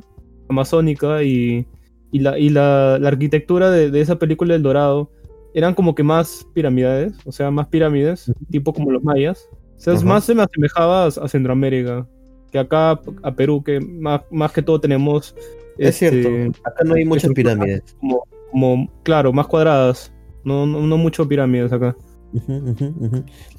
amazónica 0.50 1.24
y, 1.24 1.66
la, 2.12 2.38
y 2.38 2.50
la, 2.50 2.96
arquitectura 2.96 3.72
de, 3.72 4.00
esa 4.00 4.18
película 4.18 4.54
del 4.54 4.64
Dorado 4.64 5.12
eran 5.54 5.74
como 5.74 5.96
que 5.96 6.04
más 6.04 6.46
piramidales, 6.54 7.14
o 7.26 7.32
sea, 7.32 7.52
más 7.52 7.68
pirámides, 7.68 8.32
tipo 8.50 8.74
como 8.74 8.92
los 8.92 9.04
mayas. 9.04 9.50
O 9.78 9.80
sea, 9.80 9.96
más 10.02 10.26
se 10.26 10.36
me 10.36 10.44
asemejaba 10.44 11.08
a, 11.08 11.28
Centroamérica 11.28 12.08
que 12.52 12.60
acá 12.60 13.00
a 13.24 13.36
Perú, 13.36 13.64
que 13.64 13.80
más, 13.80 14.22
más 14.30 14.52
que 14.52 14.62
todo 14.62 14.80
tenemos... 14.80 15.36
Es 15.78 15.98
cierto, 15.98 16.28
este, 16.30 16.60
acá 16.64 16.84
no 16.84 16.96
hay 16.96 17.06
muchas 17.06 17.32
pirámides. 17.32 17.96
como, 18.52 18.92
claro, 19.04 19.32
más 19.34 19.48
cuadradas. 19.48 20.12
No, 20.44 20.66
no, 20.66 20.98
mucho 20.98 21.28
pirámides 21.28 21.72
acá. 21.72 21.96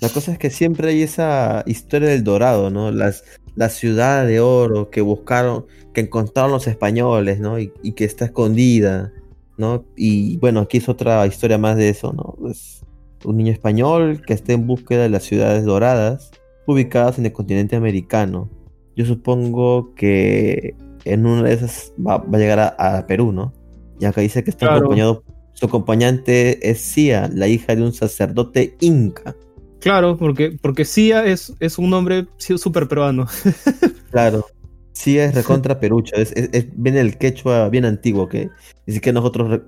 La 0.01 0.09
cosa 0.09 0.33
es 0.33 0.39
que 0.39 0.51
siempre 0.51 0.91
hay 0.91 1.03
esa 1.03 1.63
historia 1.67 2.09
del 2.09 2.25
dorado, 2.25 2.71
¿no? 2.71 2.91
Las, 2.91 3.25
la 3.55 3.69
ciudad 3.69 4.27
de 4.27 4.41
oro 4.41 4.91
que 4.91 5.01
buscaron, 5.01 5.67
que 5.93 6.03
encontraron 6.03 6.53
los 6.53 6.67
españoles, 6.67 7.41
¿no? 7.41 7.59
Y, 7.59 7.71
que 7.95 8.05
está 8.05 8.27
escondida, 8.27 9.13
¿no? 9.57 9.85
Y 9.97 10.37
bueno, 10.39 10.61
aquí 10.61 10.79
es 10.79 10.89
otra 10.89 11.27
historia 11.27 11.59
más 11.59 11.77
de 11.77 11.89
eso, 11.89 12.13
¿no? 12.13 12.37
Es 12.49 12.85
un 13.25 13.37
niño 13.37 13.53
español 13.53 14.23
que 14.27 14.35
está 14.35 14.53
en 14.53 14.67
búsqueda 14.67 15.03
de 15.03 15.11
las 15.11 15.23
ciudades 15.23 15.65
doradas 15.65 16.31
ubicadas 16.67 17.19
en 17.19 17.27
el 17.27 17.33
continente 17.33 17.77
americano. 17.77 18.49
Yo 18.97 19.07
supongo 19.07 19.95
que 19.95 20.75
en 21.05 21.27
una 21.27 21.45
de 21.45 21.55
esas 21.55 21.93
va, 21.99 22.17
a 22.17 22.39
llegar 22.39 22.77
a, 22.79 23.07
Perú, 23.07 23.33
¿no? 23.33 23.53
Y 23.99 24.05
acá 24.05 24.21
dice 24.21 24.45
que 24.45 24.51
está 24.51 24.75
acompañado 24.75 25.25
su 25.63 25.67
acompañante 25.67 26.71
es 26.71 26.81
Sia, 26.81 27.31
la 27.33 27.47
hija 27.47 27.77
de 27.77 27.83
un 27.83 27.93
sacerdote 27.93 28.77
inca. 28.81 29.37
Claro, 29.81 30.17
porque, 30.17 30.57
porque 30.61 30.85
Sia 30.85 31.25
es, 31.25 31.53
es 31.61 31.79
un 31.79 31.91
nombre 31.91 32.27
súper 32.37 32.89
peruano. 32.89 33.27
claro. 34.11 34.45
Sia 34.93 35.27
es 35.27 35.35
recontra 35.35 35.79
perucho, 35.81 36.17
es, 36.17 36.33
viene 36.75 37.01
el 37.01 37.17
quechua 37.17 37.69
bien 37.69 37.85
antiguo 37.85 38.29
que 38.29 38.51
ni 38.87 38.95
siquiera 38.95 39.21
nosotros 39.21 39.61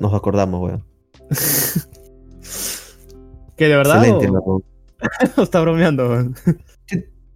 nos 0.00 0.14
acordamos, 0.14 0.60
weón. 0.60 0.84
¿Qué, 3.56 3.68
de 3.68 3.76
verdad? 3.76 4.04
Excelente, 4.04 4.38
o... 4.44 4.62
Está 5.36 5.60
bromeando? 5.60 6.32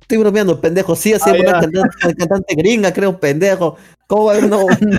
Estoy 0.05 0.19
bromeando, 0.19 0.61
pendejo. 0.61 0.95
Sí, 0.95 1.15
así 1.15 1.31
Ah, 1.31 1.33
una 1.33 1.61
cantante, 1.61 2.15
cantante 2.19 2.55
gringa, 2.55 2.93
creo, 2.93 3.19
pendejo. 3.19 3.77
¿Cómo 4.07 4.27
va 4.27 4.33
a 4.33 4.37
haber 4.37 4.45
una, 4.45 4.59
una 4.59 4.99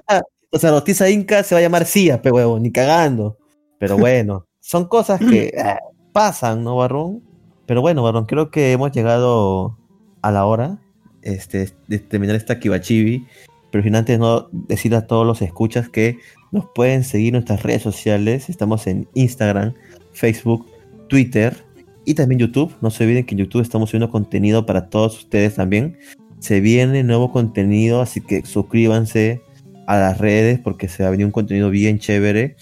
o 0.50 0.58
sea, 0.58 0.72
Rotiza 0.72 1.12
Inca 1.12 1.44
se 1.44 1.54
va 1.54 1.60
a 1.60 1.62
llamar 1.62 1.86
Cia, 1.86 2.24
pe 2.24 2.32
huevo, 2.32 2.58
ni 2.60 2.72
cagando. 2.72 3.38
Pero 3.78 4.00
bueno, 4.00 4.48
son 4.62 4.88
cosas 4.88 5.20
que 5.20 5.48
eh, 5.56 5.76
pasan, 6.12 6.64
¿no, 6.64 6.76
Barrón? 6.78 7.22
Pero 7.68 7.82
bueno, 7.82 8.02
Barrón, 8.02 8.26
creo 8.26 8.50
que 8.50 8.72
hemos 8.72 8.92
llegado 8.92 9.78
a 10.24 10.32
la 10.32 10.46
hora 10.46 10.80
este, 11.22 11.70
de 11.88 12.00
terminar 12.00 12.36
esta 12.36 12.60
Kibachibi. 12.60 13.28
Pero 13.70 13.84
sin 13.84 13.96
antes 13.96 14.18
no 14.18 14.48
decir 14.52 14.96
a 14.96 15.06
todos 15.06 15.28
los 15.28 15.44
escuchas 15.44 15.88
que 15.88 16.18
nos 16.52 16.66
pueden 16.74 17.04
seguir 17.04 17.28
en 17.28 17.34
nuestras 17.34 17.62
redes 17.62 17.84
sociales. 17.84 18.50
Estamos 18.50 18.88
en 18.88 19.08
Instagram, 19.14 19.76
Facebook, 20.14 20.66
Twitter 21.10 21.64
y 22.06 22.14
también 22.14 22.40
YouTube. 22.40 22.76
No 22.82 22.92
se 22.92 23.04
olviden 23.04 23.26
que 23.26 23.36
en 23.36 23.40
YouTube 23.40 23.62
estamos 23.62 23.90
subiendo 23.90 24.10
contenido 24.10 24.66
para 24.66 24.90
todos 24.90 25.18
ustedes 25.18 25.56
también. 25.56 25.98
Se 26.40 26.60
viene 26.60 27.04
nuevo 27.04 27.32
contenido, 27.32 28.02
así 28.02 28.22
que 28.22 28.46
suscríbanse 28.46 29.42
a 29.88 29.98
las 29.98 30.18
redes 30.18 30.60
porque 30.60 30.88
se 30.88 31.04
va 31.04 31.10
a 31.10 31.12
venir 31.12 31.26
un 31.26 31.32
contenido 31.32 31.70
bien 31.70 32.00
chévere. 32.00 32.56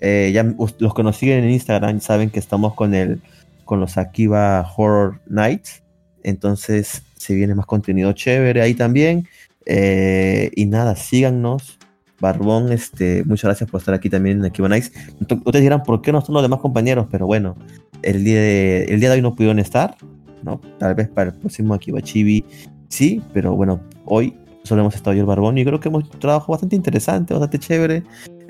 Eh, 0.00 0.30
ya 0.34 0.42
los 0.42 0.94
que 0.94 1.02
nos 1.02 1.16
siguen 1.16 1.44
en 1.44 1.50
Instagram 1.50 2.00
saben 2.00 2.30
que 2.30 2.38
estamos 2.38 2.74
con 2.74 2.94
el 2.94 3.20
con 3.64 3.80
los 3.80 3.96
Akiba 3.96 4.68
Horror 4.76 5.20
Nights. 5.26 5.82
Entonces 6.24 7.02
se 7.16 7.34
viene 7.34 7.54
más 7.54 7.66
contenido 7.66 8.12
chévere 8.12 8.60
ahí 8.60 8.74
también. 8.74 9.28
Eh, 9.64 10.50
y 10.54 10.66
nada, 10.66 10.96
síganos. 10.96 11.78
Barbón, 12.22 12.70
este, 12.72 13.24
muchas 13.24 13.48
gracias 13.48 13.68
por 13.68 13.80
estar 13.80 13.94
aquí 13.94 14.08
también 14.08 14.42
en. 14.44 14.52
Ent- 14.52 15.42
Ustedes 15.44 15.60
dirán, 15.62 15.82
¿por 15.82 16.00
qué 16.00 16.12
no 16.12 16.20
están 16.20 16.34
los 16.34 16.42
demás 16.42 16.60
compañeros? 16.60 17.08
Pero 17.10 17.26
bueno, 17.26 17.56
el 18.02 18.22
día 18.22 18.40
de, 18.40 18.84
el 18.84 19.00
día 19.00 19.10
de 19.10 19.16
hoy 19.16 19.22
no 19.22 19.34
pudieron 19.34 19.58
estar. 19.58 19.96
¿no? 20.44 20.60
Tal 20.78 20.94
vez 20.94 21.08
para 21.08 21.30
el 21.30 21.36
próximo 21.36 21.74
Akiba 21.74 22.00
Chibi 22.00 22.44
sí, 22.88 23.20
pero 23.32 23.54
bueno, 23.54 23.80
hoy 24.04 24.34
solo 24.64 24.82
hemos 24.82 24.94
estado 24.94 25.14
yo 25.14 25.20
el 25.20 25.26
Barbón 25.26 25.56
y 25.58 25.64
creo 25.64 25.78
que 25.80 25.88
hemos 25.88 26.08
trabajo 26.10 26.52
bastante 26.52 26.76
interesante, 26.76 27.34
bastante 27.34 27.58
chévere. 27.58 28.02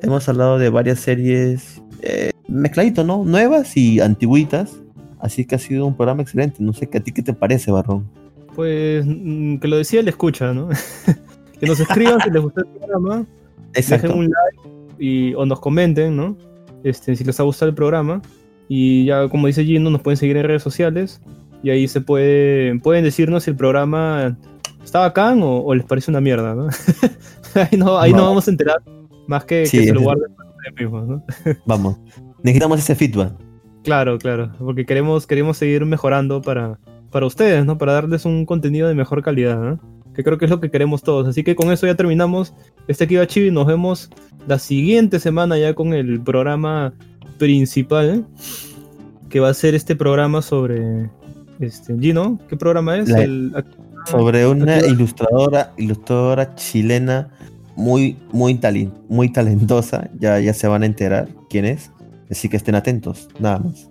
Hemos 0.02 0.28
hablado 0.28 0.58
de 0.58 0.68
varias 0.68 1.00
series 1.00 1.82
eh, 2.02 2.30
mezcladito, 2.48 3.04
¿no? 3.04 3.24
Nuevas 3.24 3.76
y 3.76 4.00
antiguitas. 4.00 4.72
Así 5.18 5.44
que 5.46 5.54
ha 5.54 5.58
sido 5.58 5.87
un 5.87 5.96
programa 5.96 6.22
excelente. 6.22 6.56
No 6.61 6.72
sé, 6.72 6.90
¿a 6.92 7.00
ti 7.00 7.12
qué 7.12 7.22
te 7.22 7.32
parece, 7.32 7.70
Barrón? 7.70 8.06
Pues 8.54 9.04
mm, 9.06 9.56
que 9.58 9.68
lo 9.68 9.76
decía 9.78 10.00
el 10.00 10.08
escucha, 10.08 10.52
¿no? 10.52 10.68
que 11.61 11.66
nos 11.66 11.78
escriban 11.80 12.20
si 12.20 12.30
les 12.30 12.42
gustó 12.42 12.61
el 12.61 12.66
programa, 12.66 13.24
Exacto. 13.74 14.08
dejen 14.08 14.18
un 14.18 14.24
like 14.26 14.94
y, 14.98 15.35
o 15.35 15.46
nos 15.46 15.61
comenten, 15.61 16.16
¿no? 16.16 16.37
Este, 16.85 17.16
si 17.16 17.24
les 17.24 17.38
ha 17.40 17.42
gustado 17.42 17.68
el 17.68 17.74
programa. 17.74 18.22
Y 18.68 19.06
ya, 19.06 19.28
como 19.28 19.46
dice 19.46 19.64
Gino, 19.64 19.90
nos 19.90 20.00
pueden 20.02 20.16
seguir 20.16 20.37
en 20.37 20.44
redes 20.44 20.62
sociales. 20.62 21.20
Y 21.62 21.70
ahí 21.70 21.87
se 21.88 22.00
puede, 22.00 22.78
pueden 22.80 23.04
decirnos 23.04 23.44
si 23.44 23.50
el 23.50 23.56
programa 23.56 24.37
está 24.82 25.00
bacán 25.00 25.42
o, 25.42 25.58
o 25.61 25.74
les 25.74 25.85
parece 25.85 26.11
una 26.11 26.20
mierda, 26.20 26.54
¿no? 26.54 26.68
ahí 27.54 27.76
no, 27.76 27.98
ahí 27.98 28.12
no. 28.12 28.18
No. 28.18 28.24
vamos 28.24 28.48
a 28.48 28.50
enterar. 28.50 28.82
Más 29.26 29.44
que, 29.44 29.66
Sí, 29.66 29.78
que 29.78 29.85
se 29.87 29.94
lo 29.94 30.02
guarden 30.02 30.35
para 30.35 30.50
ustedes 30.50 30.74
mismos, 30.80 31.08
¿no? 31.08 31.24
Vamos. 31.66 32.00
Necesitamos 32.42 32.80
ese 32.80 32.94
feedback. 32.94 33.32
Claro, 33.85 34.18
claro, 34.18 34.52
porque 34.58 34.87
queremos, 34.87 35.26
queremos 35.26 35.56
seguir 35.56 35.85
mejorando 35.85 36.40
para, 36.40 36.78
para 37.11 37.26
ustedes, 37.26 37.64
¿no? 37.64 37.78
Para 37.78 37.94
darles 37.94 38.24
un 38.24 38.46
contenido 38.46 38.88
de 38.88 38.94
mejor 38.94 39.22
calidad, 39.22 39.61
¿no? 39.61 39.80
Que 40.14 40.22
creo 40.25 40.37
que 40.38 40.44
es 40.44 40.51
lo 40.51 40.61
que 40.61 40.70
queremos 40.70 41.03
todos. 41.03 41.27
Así 41.29 41.42
que 41.42 41.55
con 41.57 41.72
eso 41.72 41.87
ya 41.87 41.94
terminamos 41.94 42.53
este 42.88 43.07
Kiba 43.07 43.27
Chibi. 43.27 43.51
Nos 43.51 43.66
vemos 43.66 44.11
la 44.46 44.59
siguiente 44.59 45.18
semana 45.20 45.57
ya 45.59 45.75
con 45.75 45.94
el 45.94 46.20
programa 46.20 46.92
principal, 47.38 48.27
que 49.29 49.40
va 49.40 49.48
a 49.48 49.55
ser 49.55 49.75
este 49.75 49.96
programa 49.96 50.42
sobre... 50.42 51.11
Este, 51.61 51.96
Gino, 51.98 52.40
¿qué 52.48 52.57
programa 52.57 52.96
es? 52.98 53.09
La- 53.09 53.22
El- 53.22 53.53
Sobre 54.07 54.44
una 54.48 54.81
ilustradora, 54.85 55.72
ilustradora 55.77 56.57
chilena 56.57 57.29
muy, 57.77 58.16
muy, 58.33 58.55
talen- 58.55 58.90
muy 59.09 59.29
talentosa. 59.29 60.11
Ya, 60.18 60.40
ya 60.40 60.53
se 60.55 60.66
van 60.66 60.83
a 60.83 60.87
enterar 60.87 61.29
quién 61.48 61.64
es. 61.66 61.92
Así 62.29 62.48
que 62.48 62.57
estén 62.57 62.75
atentos. 62.75 63.29
Nada 63.38 63.61
más. 63.61 63.88